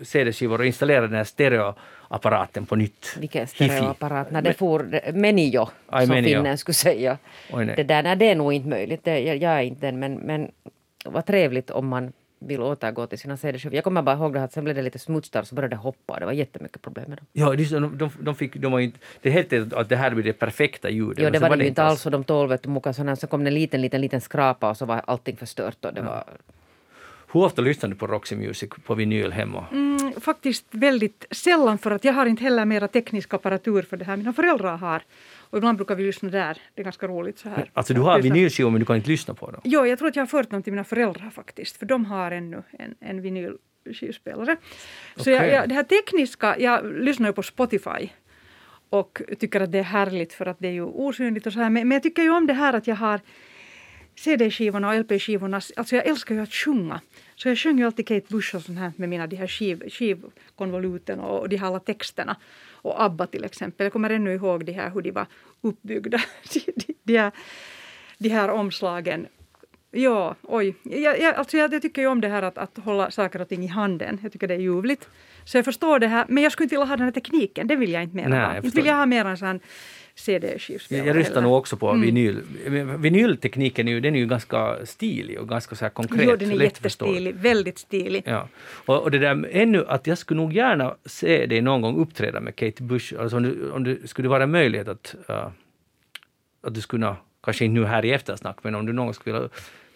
[0.04, 3.16] CD-skivor och installera den här stereoapparaten på nytt?
[3.20, 4.32] Vilken stereoapparat.
[4.32, 6.24] När det for Menio, som Menio.
[6.24, 7.18] finnen skulle säga.
[7.52, 9.04] Oj, det, där, nej, det är nog inte möjligt.
[9.04, 10.52] Det, jag, jag är inte den, men, men
[11.06, 13.76] vad trevligt om man vill återgå till sina CD-skivor.
[13.76, 16.20] Jag kommer bara ihåg det att sen blev det lite smutsigt så började det hoppa.
[16.20, 17.26] Det var jättemycket problem med dem.
[17.34, 20.34] Ja, de, de, de fick, de var inte, det hette att det här blir det
[20.34, 21.24] perfekta ljudet.
[21.24, 23.16] Men det var det ju inte alls och de tål vet du, sådana.
[23.16, 25.86] Så kom det en liten, liten, liten skrapa och så var allting förstört.
[25.86, 26.24] Och det var,
[27.32, 29.66] Hur ofta lyssnar du på Roxy Music på vinyl hemma?
[29.72, 34.06] Mm, faktiskt väldigt sällan för att jag har inte heller mera teknisk apparatur för det
[34.06, 34.18] här.
[34.18, 35.04] Mina föräldrar har.
[35.50, 36.58] Och ibland brukar vi lyssna där.
[36.76, 37.72] Det är ganska roligt så här.
[37.74, 39.62] Alltså du har vinylskivor men du kan inte lyssna på dem.
[39.64, 41.78] Jo, jag tror att jag har fört dem till mina föräldrar faktiskt.
[41.78, 44.58] För de har ännu en, en vinylskivspelare.
[45.16, 45.50] Så jag, Okej.
[45.54, 48.10] jag, det här tekniska, jag lyssnar ju på Spotify.
[48.90, 51.70] Och tycker att det är härligt för att det är ju osynligt och så här.
[51.70, 53.20] Men, men jag tycker ju om det här att jag har
[54.16, 55.62] CD-skivorna och LP-skivorna.
[55.76, 57.02] Alltså jag älskar ju att sjunga.
[57.42, 59.90] Så jag sjöng ju alltid Kate Bush och sånt här med mina de här skiv,
[59.90, 62.36] skivkonvoluten och de här alla texterna.
[62.72, 63.86] Och ABBA till exempel.
[63.86, 65.28] Jag kommer ännu ihåg de här, hur de var
[65.62, 66.22] uppbyggda.
[66.54, 67.32] De, de, de, här,
[68.18, 69.28] de här omslagen.
[69.92, 70.76] Ja, oj.
[70.84, 73.50] Jag, jag, alltså jag, jag tycker ju om det här att, att hålla saker och
[73.50, 74.20] ting i handen.
[74.24, 75.10] Jag tycker det är ljuvligt.
[75.46, 76.26] Så jag förstår det här.
[76.30, 77.68] Men jag skulle inte vilja ha den här tekniken.
[77.68, 78.56] Det vill jag inte jag ha.
[78.56, 79.60] Inte vill jag ha mer en sån
[80.16, 81.08] CD-skivspelare.
[81.08, 82.02] Jag, jag nog också på Mm.
[82.02, 82.42] vinyl.
[82.98, 86.26] Vinyltekniken är ju, den är ju ganska stilig och ganska så här konkret.
[86.30, 87.36] Jo, den är jättestilig.
[87.36, 88.24] Väldigt stilig.
[88.26, 88.48] Ja.
[88.86, 92.40] Och, och det där ännu att jag skulle nog gärna se dig någon gång uppträda
[92.40, 93.14] med Kate Bush.
[93.20, 95.48] Alltså om, du, om det skulle vara möjlighet att, uh,
[96.62, 99.36] att du skulle, kanske inte nu här i eftersnack, men om du någon gång skulle
[99.36, 99.50] vilja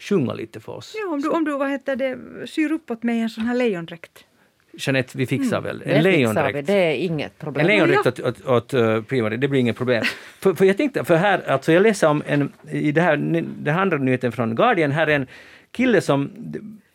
[0.09, 0.95] sjunga lite för oss.
[0.99, 4.25] Ja, om du, om du vad heter det, syr uppåt mig en sån här lejondräkt.
[4.73, 5.79] Jeanette, vi fixar väl?
[5.79, 6.67] det En fixar vi, lejondräkt.
[6.67, 7.61] det är inget problem.
[7.61, 10.03] En lejondräkt åt, åt, åt uh, Primary, det blir inget problem.
[10.39, 13.17] för, för jag tänkte, för här, alltså jag läser om en, i det här,
[13.57, 15.27] den andra nyheten från Guardian, här är en
[15.71, 16.31] kille som,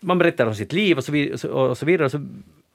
[0.00, 2.26] man berättar om sitt liv och så vidare, och så vidare och så,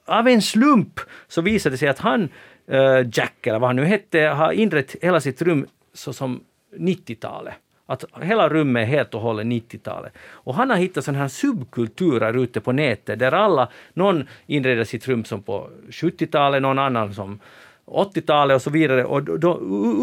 [0.04, 2.28] av en slump så visade det sig att han,
[2.72, 6.40] uh, Jack eller vad han nu hette, har inrett hela sitt rum så som
[6.78, 7.54] 90-talet.
[7.86, 10.12] Att hela rummet är helt och hållet 90-talet.
[10.30, 15.08] Och han har hittat sådana här subkulturer ute på nätet där alla, någon inreder sitt
[15.08, 17.38] rum som på 70-talet, någon annan som
[17.86, 19.60] 80-talet och så vidare och då, då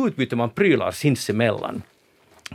[0.07, 1.81] utbyter man prylar sinsemellan.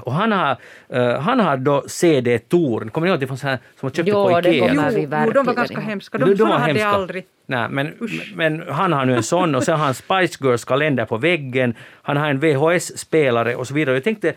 [0.00, 0.56] Och han har,
[0.88, 4.24] eh, han har då CD-torn, kommer ni ihåg det fanns här som man köpte Jo,
[4.28, 4.72] på Ikea?
[4.74, 6.18] Jo, vi jo, de var verkligen ganska hemska.
[6.18, 7.24] De- De, de var hade jag aldrig.
[7.46, 7.94] Nej, men,
[8.34, 11.74] men han har nu en sån och sen har han Spice Girls kalender på väggen,
[12.02, 13.96] han har en VHS-spelare och så vidare.
[13.96, 14.32] Jag tänkte,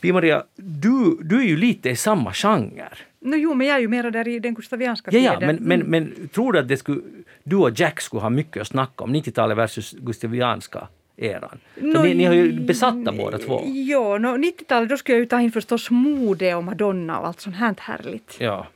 [0.00, 2.88] Pia-Maria, du, du är ju lite i samma genre.
[3.20, 5.56] No, jo, men jag är ju mera där i den gustavianska Ja, ja, tiden.
[5.56, 7.00] men, men, men tror du att det skulle,
[7.44, 11.58] du och Jack skulle ha mycket att snacka om, 90-talet versus gustavianska eran?
[11.74, 13.62] Nå, ni, ni har ju besatta båda två.
[13.66, 17.40] Ja, no, 90-talet då skulle jag ju ta in förstås mode och Madonna och allt
[17.40, 18.36] sånt här härligt.
[18.40, 18.66] Ja.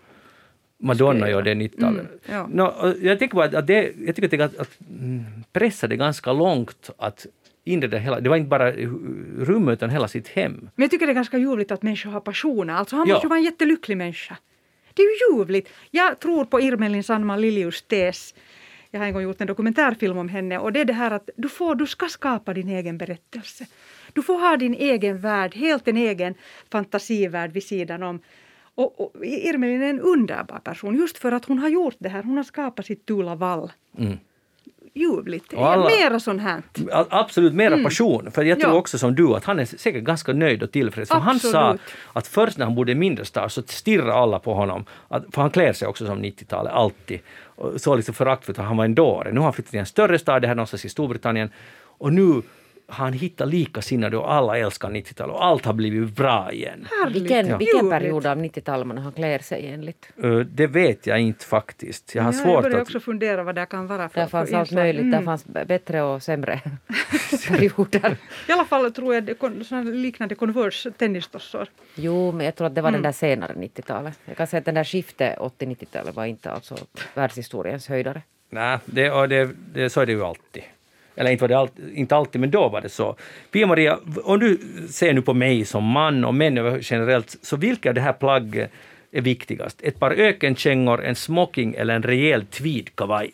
[0.83, 2.07] Madonna gör det 90-talet.
[2.29, 2.69] Mm, ja.
[2.69, 5.97] Och jag tycker bara att det, jag tycker att det att, att mm, pressa det
[5.97, 7.27] ganska långt att
[7.71, 8.73] inreda hela, det var inte bara
[9.39, 10.53] rummet utan hela sitt hem.
[10.75, 12.75] Men jag tycker det är ganska ljuvligt att människor har passioner.
[12.75, 13.15] Alltså han Ja.
[13.15, 14.37] måste ju vara en jättelycklig människa.
[14.95, 15.69] Det är ju ljuvligt.
[15.91, 18.35] Jag tror på Irmelin Sandman Liljus tes.
[18.91, 21.31] Jag har en gång gjort en dokumentärfilm om henne och det är det här att
[21.37, 23.67] du, får, du ska skapa din egen berättelse.
[24.13, 26.35] Du får ha din egen värld, helt en egen
[26.73, 28.21] fantasivärld vid sidan om.
[28.75, 32.23] Och, och Irmelin är en underbar person just för att hon har gjort det här.
[32.23, 33.73] Hon har skapat sitt Tula Vall.
[33.99, 34.19] Mm.
[34.95, 35.55] Ljuvligt.
[35.55, 36.63] Alla- Mera sånt här.
[37.11, 38.31] Absolut mera passion.
[38.31, 38.79] För jag tror Ja.
[38.79, 41.11] också som du att han är säkert ganska nöjd och tillfreds.
[41.11, 41.77] Han sa
[42.13, 44.85] att först när han bodde i mindre stad så stirrade alla på honom.
[45.09, 47.21] Att, för han klär sig också som 90-talet, alltid.
[47.43, 49.33] Och så liksom föraktfullt han var en dåre.
[49.33, 51.51] Nu har han flyttat till en större stad, det här någonstans i Storbritannien.
[51.83, 52.43] Och nu
[52.91, 56.87] han hittat likasinnade och alla älskar 90-talet och allt har blivit bra igen.
[56.91, 57.23] Härligt.
[57.23, 57.91] Vilken, vilken Ljuvligt.
[57.91, 60.09] period av 90-talet man han klär sig enligt?
[60.47, 62.15] Det vet jag inte faktiskt.
[62.15, 62.83] Jag har Ja, jag svårt börjar att...
[62.83, 64.83] också fundera vad det kan vara för Där fanns för allt inslag.
[64.83, 65.01] möjligt.
[65.03, 65.11] Mm.
[65.11, 66.61] Där fanns bättre och sämre
[67.49, 68.17] perioder.
[68.49, 71.69] I alla fall tror jag det liknande Converse tennistossor.
[71.95, 73.03] Jo, men jag tror att det var Mm.
[73.03, 74.19] den där senare 90-talet.
[74.25, 76.77] Jag kan säga att den där skiftet 80-90-talet var inte alltså
[77.15, 78.23] världshistoriens höjdare.
[78.51, 80.63] Nej, det, det, det, så är det ju alltid.
[81.21, 83.17] Eller inte, var det all, inte alltid, men då var det så.
[83.51, 84.59] Pia-Maria, om du
[84.91, 88.13] ser nu på mig som man och män över- generellt, så vilka av det här
[88.13, 88.71] plagget
[89.13, 89.83] är viktigast?
[89.83, 93.31] Ett par ökenkängor, en smoking eller en rejäl tweedkavaj?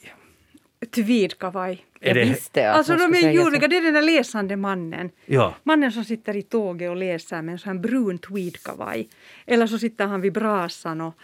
[0.94, 1.84] Tweedkavaj.
[2.00, 5.10] Är Jag det- visste att Alltså de är ljuvliga, det är den där läsande mannen.
[5.26, 5.54] Ja.
[5.62, 9.08] Mannen som sitter i tåget och läser med en sån här brun tweedkavaj.
[9.46, 11.14] Eller så sitter han vid brasan och,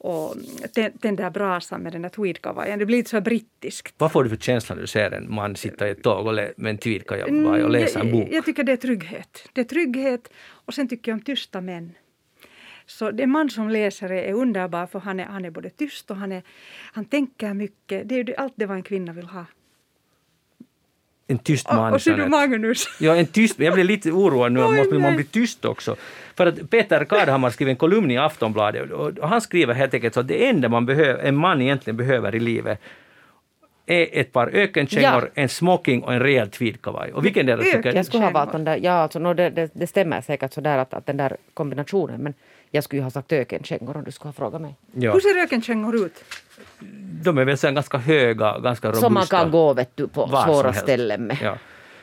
[0.00, 0.36] och
[0.74, 2.78] tä- tänder brasan med den där tweedkavajen.
[2.78, 3.94] Det blir lite så brittiskt.
[3.98, 6.34] Vad får du för känsla när du ser en man sitta i ett tåg och
[6.34, 8.28] med en tweedkavaj och läsa en bok?
[8.28, 9.48] Jag, jag tycker det är trygghet.
[9.52, 10.28] Det är trygghet
[10.66, 11.92] och sen tycker jag om tysta män.
[12.86, 16.16] Så den man som läser är underbar för han är, han är både tyst och
[16.16, 16.42] han, är,
[16.92, 18.08] han tänker mycket.
[18.08, 19.44] Det är ju allt det vad en kvinna vill ha.
[21.30, 21.88] En tyst man.
[21.88, 22.26] Och, och ser du.
[22.26, 22.86] Magnus?
[23.00, 25.96] Ja, en tyst, jag blir lite oroad nu, Oj, måste man bli tyst också.
[26.34, 30.20] För att Peter Kardhammar skriver en kolumn i Aftonbladet och han skriver helt enkelt så
[30.20, 32.78] att det enda man behöver, en man egentligen behöver i livet
[33.86, 35.42] är ett par ökenkängor, Ja.
[35.42, 37.12] en smoking och en rejäl tweedkavaj.
[37.12, 37.94] Och vilken del du tycker...
[37.94, 40.78] Jag skulle ha valt den där, ja alltså, no, det, det, det stämmer säkert sådär
[40.78, 42.34] att, att den där kombinationen men
[42.70, 44.74] jag skulle ju ha sagt ökenkängor om du skulle ha frågat mig.
[44.92, 46.24] Ja, Hur ser ökenkängor ut?
[47.22, 49.06] De är väl här ganska höga, ganska robusta.
[49.06, 51.38] Som man kan gå vet du, på svåra ställen med.
[51.42, 51.56] Ja.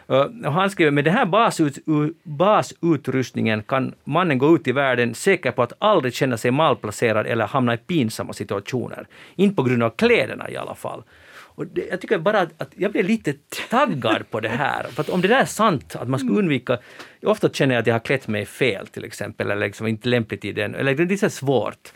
[0.07, 1.77] Och han skriver, med den här basut,
[2.23, 7.47] basutrustningen kan mannen gå ut i världen säker på att aldrig känna sig malplacerad eller
[7.47, 9.07] hamna i pinsamma situationer.
[9.35, 11.03] Inte på grund av kläderna i alla fall.
[11.57, 13.33] Och det, jag tycker bara att, att jag blir lite
[13.69, 14.83] taggad på det här.
[14.83, 16.77] För att om det där är sant, att man ska undvika...
[17.25, 20.45] Ofta känner jag att jag har klätt mig fel till exempel, eller liksom inte lämpligt
[20.45, 20.75] i den.
[20.75, 21.93] Eller det är så svårt.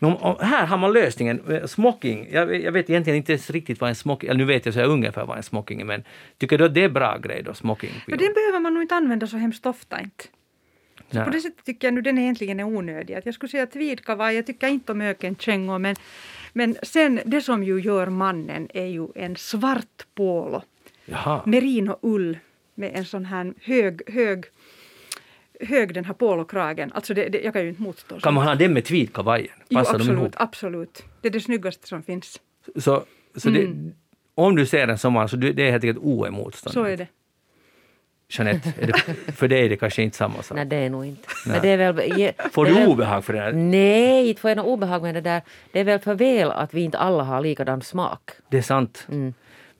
[0.00, 1.40] Om, här har man lösningen.
[1.50, 4.36] Eh, Smoking, jag, jag vet egentligen inte riktigt vad en smoking...
[4.36, 6.04] Nu vet jag så här ungefär vad en smoking är, men
[6.38, 7.90] tycker du att det är bra grej då, smoking?
[8.06, 10.00] Ja, den behöver man nog inte använda så hemskt ofta.
[10.00, 10.24] Inte.
[11.10, 11.24] Så Nej.
[11.24, 13.14] på det sättet tycker jag nu den egentligen är onödig.
[13.14, 15.96] Att jag skulle säga tweedkavaj, jag tycker inte om ökenkängor men,
[16.52, 20.62] men sen det som ju gör mannen är ju en svart polo.
[21.04, 21.42] Jaha.
[21.46, 22.38] Merino-ull
[22.74, 24.44] med en sån här hög, hög,
[25.60, 26.92] hög den här polokragen.
[26.94, 28.14] Alltså det, det, jag kan ju inte motstå.
[28.14, 28.34] Kan sånt.
[28.34, 29.52] man ha den med tweedkavajen?
[29.68, 30.18] Jo, Passar de ihop?
[30.18, 31.02] absolut, absolut.
[31.20, 32.40] Det är det snyggaste som finns.
[32.76, 33.04] Så,
[33.36, 33.84] så Mm.
[33.86, 33.92] det,
[34.34, 36.74] om du ser en som man, så det är helt enkelt oemotståndligt?
[36.74, 37.06] Så är det.
[38.32, 40.56] Jeanette, är det, för dig är det kanske inte samma sak?
[40.56, 41.28] Nej, det är nog inte.
[41.46, 41.52] Nej.
[41.54, 43.52] Men det är väl, ge, Får du väl- obehag för det här?
[43.52, 45.42] Nej, inte får jag något obehag med det där.
[45.72, 48.30] Det är väl för väl att vi inte alla har likadan smak.
[48.50, 49.06] Det är sant.
[49.10, 49.34] Mm.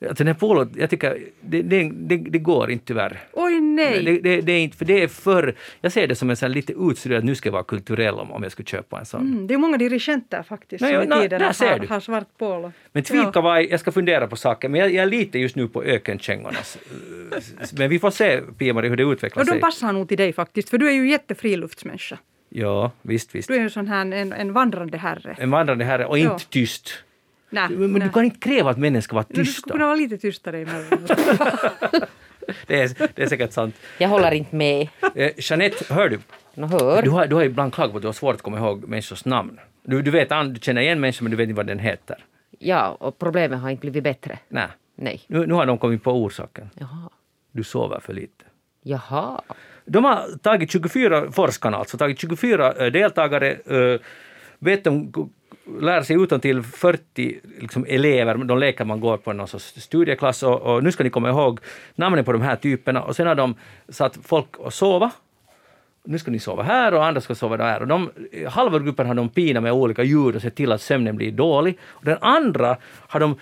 [0.09, 3.19] Alltså den här polot, jag tycker, det, det, det, det går inte tyvärr.
[3.33, 4.19] Oj nej!
[4.23, 7.23] Det, är inte, för det är för, jag ser det som en sån lite utstuderad,
[7.23, 9.21] nu ska jag vara kulturell om, om jag skulle köpa en sån.
[9.21, 11.87] Mm, det är många dirigenter faktiskt Nej, som i ja, na- tiden har, du.
[11.87, 12.71] har svart polo.
[12.91, 15.83] Men tweedkavaj, jag ska fundera på saken, men jag, jag är lite just nu på
[15.83, 16.77] ökenkängornas.
[17.35, 17.41] eh,
[17.77, 19.61] Men vi får se, Pia-Marie, hur det utvecklar Och de sig.
[19.61, 22.17] passar nog till dig faktiskt, för du är ju jättefriluftsmänniska.
[22.49, 23.47] Ja, visst, visst.
[23.47, 25.35] Du är ju sån här en, en vandrande herre.
[25.39, 26.39] En vandrande herre och inte Ja.
[26.49, 27.03] tyst.
[27.53, 28.01] Nej, Men nej.
[28.01, 29.71] du kan inte kräva att männen ska vara Nej, Du skulle tysta.
[29.73, 31.11] kunna vara lite tystare emellanåt.
[32.67, 33.75] Det är, det är säkert sant.
[33.97, 34.87] Jag håller inte med.
[35.15, 36.19] Eh, Jeanette, hör du?
[36.55, 37.01] Nå hör.
[37.01, 39.25] Du har, du har ibland klagat på att du har svårt att komma ihåg människors
[39.25, 39.59] namn.
[39.83, 42.23] Du, du, vet, du känner igen människor men du vet inte vad den heter.
[42.59, 44.39] Ja, och problemet har inte blivit bättre.
[44.49, 44.67] Nej.
[44.95, 45.21] Nej.
[45.27, 46.69] Nu, nu har de kommit på orsaken.
[46.79, 47.09] Jaha.
[47.51, 48.45] Du sover för lite.
[48.83, 49.41] Jaha.
[49.85, 53.99] De har tagit 24, forskarna alltså, tagit 24 eh, deltagare eh,
[54.59, 55.11] vet de
[55.79, 60.43] lär sig utan till 40 liksom, elever, de leker man går på någon sorts studieklass
[60.43, 61.59] och, och nu ska ni komma ihåg
[61.95, 63.55] namnen på de här typerna och sen har de
[63.89, 65.11] satt folk att sova
[66.03, 67.81] nu ska ni sova här och andra ska sova där.
[67.81, 68.11] Och de,
[68.47, 71.77] halva gruppen har de pinat med olika ljud och sett till att sömnen blir dålig.
[71.83, 73.35] Och den andra har de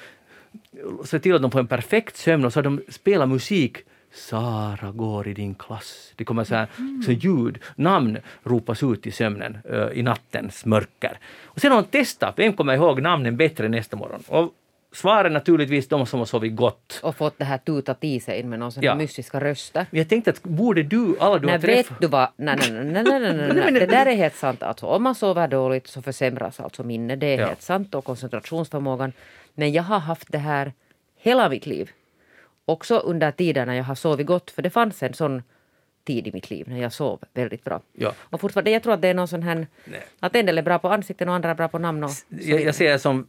[1.06, 3.78] sett till att de får en perfekt sömn och så har de spelat musik
[4.12, 6.14] Sara går i din klass.
[6.16, 6.68] Det kommer så här,
[7.06, 11.20] så ljud, namn ropas ut i sömnen uh, i nattens mörker.
[11.46, 14.24] Och sen har de testat, vem kommer ihåg namnen bättre nästa morgon?
[14.28, 14.54] Och
[14.92, 17.00] Svaren naturligtvis de som har sovit gott.
[17.04, 18.96] Och fått det här tutat i sig med någon sån ja.
[18.96, 19.86] mystiska röster.
[19.92, 21.92] Jag tänkte att borde du, alla du nej, har träffat...
[21.92, 23.72] vet du vad, nej, nej, nej, nej, nej, nej, nej.
[23.80, 24.64] det där är helt sant.
[24.64, 27.48] Alltså, om man sover dåligt så försämras alltså minnet, det är ja.
[27.48, 29.14] helt sant, och koncentrationsförmågan.
[29.54, 30.74] Men jag har haft det här
[31.18, 31.92] hela mitt liv.
[32.70, 35.42] Också under tiden när jag har sovit gott, för det fanns en sån
[36.06, 37.82] tid i mitt liv när jag sov väldigt bra.
[37.94, 38.14] Ja.
[38.20, 40.02] Och fortfarande, jag tror att det är någon sån här, Nej.
[40.20, 42.04] att en del är bra på ansikten och andra är bra på namn.
[42.04, 43.28] Och jag, jag säger som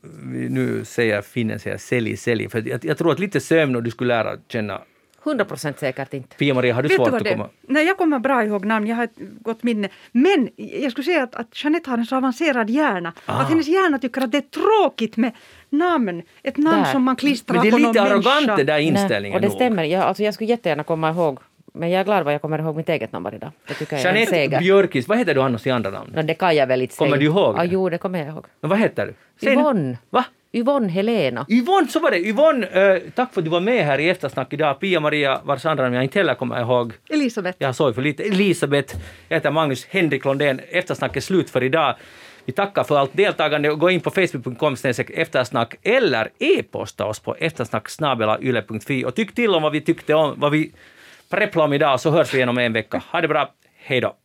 [0.50, 3.90] nu säger finnen, säger sälj, sälj, för jag, jag tror att lite sömn och du
[3.90, 4.82] skulle lära känna
[5.24, 6.36] 100 procent säkert inte.
[6.36, 7.48] Pia-Maria, har du Vet svårt du att komma?
[7.60, 9.88] Nej, jag kommer bra ihåg namn, jag har ett gott minne.
[10.12, 13.12] Men jag skulle säga att, att Jeanette har en så avancerad hjärna.
[13.26, 13.40] Ah.
[13.40, 15.32] Att hennes hjärna tycker att det är tråkigt med
[15.70, 16.22] namn.
[16.42, 16.92] Ett namn där.
[16.92, 17.86] som man klistrar på någon människa.
[17.86, 19.56] Men det är lite arrogant det där inställningen Nej, och det nog.
[19.56, 19.84] stämmer.
[19.84, 21.38] Jag, alltså, jag skulle jättegärna komma ihåg
[21.72, 23.50] men jag är glad vad jag kommer ihåg mitt eget namn idag.
[23.68, 24.58] Det tycker jag Jeanette är en seger.
[24.58, 26.12] Björkis, vad heter du annars i andra namn?
[26.14, 27.06] No, det kan jag väl inte säga.
[27.06, 27.56] Kommer du ihåg?
[27.56, 28.46] Ja, jo, det kommer jag ihåg.
[28.60, 29.50] Men vad heter du?
[29.50, 29.98] Yvonne.
[30.10, 30.24] Va?
[30.52, 31.46] Yvonne Helena.
[31.48, 32.18] Yvonne, så var det.
[32.18, 34.80] Yvonne, äh, tack för att du var med här i Eftersnack idag.
[34.80, 36.92] Pia-Maria, vars andra namn jag inte heller kommer ihåg.
[37.08, 37.56] Elisabeth.
[37.60, 38.22] Jag såg för lite.
[38.22, 38.96] Elisabeth.
[39.28, 40.60] Jag heter Magnus Henrik Londén.
[40.68, 41.94] Eftersnack är slut för idag.
[42.44, 44.76] Vi tackar för allt deltagande gå in på facebook.com
[45.14, 50.52] eftersnack eller e-posta oss på eftersnacksnabelayle.fi och tyck till om vad vi tyckte om, vad
[50.52, 50.72] vi
[51.30, 53.02] prepplade om idag så hörs vi igen om en vecka.
[53.12, 54.16] Ha det bra, hej då!